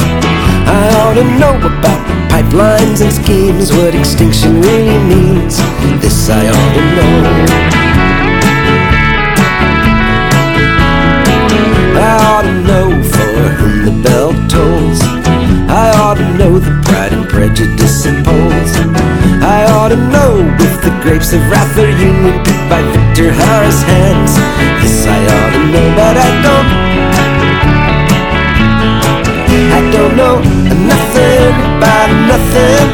I 0.65 0.89
ought 1.05 1.17
to 1.21 1.25
know 1.37 1.55
about 1.61 2.01
pipelines 2.33 3.05
and 3.05 3.13
schemes, 3.13 3.71
what 3.77 3.95
extinction 3.95 4.63
really 4.63 4.97
means. 5.05 5.59
This 6.01 6.31
I 6.31 6.49
ought 6.49 6.73
to 6.79 6.85
know. 6.97 7.17
I 12.01 12.13
ought 12.25 12.45
to 12.49 12.55
know 12.71 12.89
for 13.05 13.37
whom 13.61 13.85
the 13.85 13.95
bell 14.01 14.33
tolls. 14.49 15.01
I 15.69 15.93
ought 16.01 16.17
to 16.17 16.29
know 16.41 16.59
the 16.59 16.73
pride 16.89 17.13
and 17.13 17.29
prejudice 17.29 18.07
it 18.07 18.17
polls. 18.25 18.73
I 19.45 19.69
ought 19.77 19.89
to 19.89 20.01
know 20.09 20.41
if 20.57 20.81
the 20.81 20.93
grapes 21.03 21.35
of 21.35 21.43
wrath 21.51 21.77
are 21.77 21.91
union 22.01 22.41
by 22.73 22.81
Victor 22.97 23.31
Harris 23.31 23.83
hands. 23.83 24.33
This 24.81 25.05
I 25.05 25.21
ought 25.37 25.53
to 25.53 25.63
know, 25.71 25.87
but 26.01 26.17
I 26.17 26.43
don't 26.43 26.86
don't 29.93 30.17
know 30.17 30.37
nothing 30.87 31.53
about 31.77 32.11
nothing. 32.31 32.87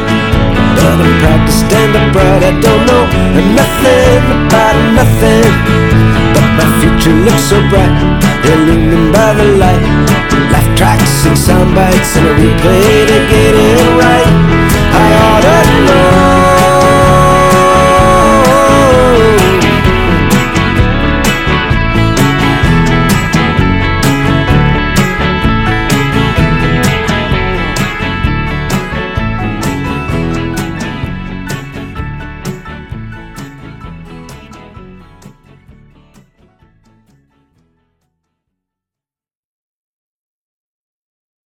But 0.77 0.97
I'm 1.01 1.13
proud 1.21 1.41
to 1.47 1.53
stand 1.53 1.91
upright. 1.95 2.43
I 2.43 2.53
don't 2.59 2.83
know 2.89 3.03
nothing 3.55 4.21
about 4.45 4.77
nothing. 4.99 5.51
But 6.33 6.47
my 6.59 6.67
future 6.81 7.15
looks 7.25 7.45
so 7.51 7.57
bright, 7.69 7.93
illumined 8.45 9.13
by 9.13 9.33
the 9.33 9.47
light. 9.57 9.83
Laugh 10.51 10.69
tracks 10.77 11.25
and 11.25 11.37
sound 11.37 11.73
bites 11.75 12.17
and 12.17 12.27
a 12.27 12.33
replay 12.35 13.07
to 13.09 13.17
get 13.31 13.53
it 13.55 13.79
right. 14.01 14.62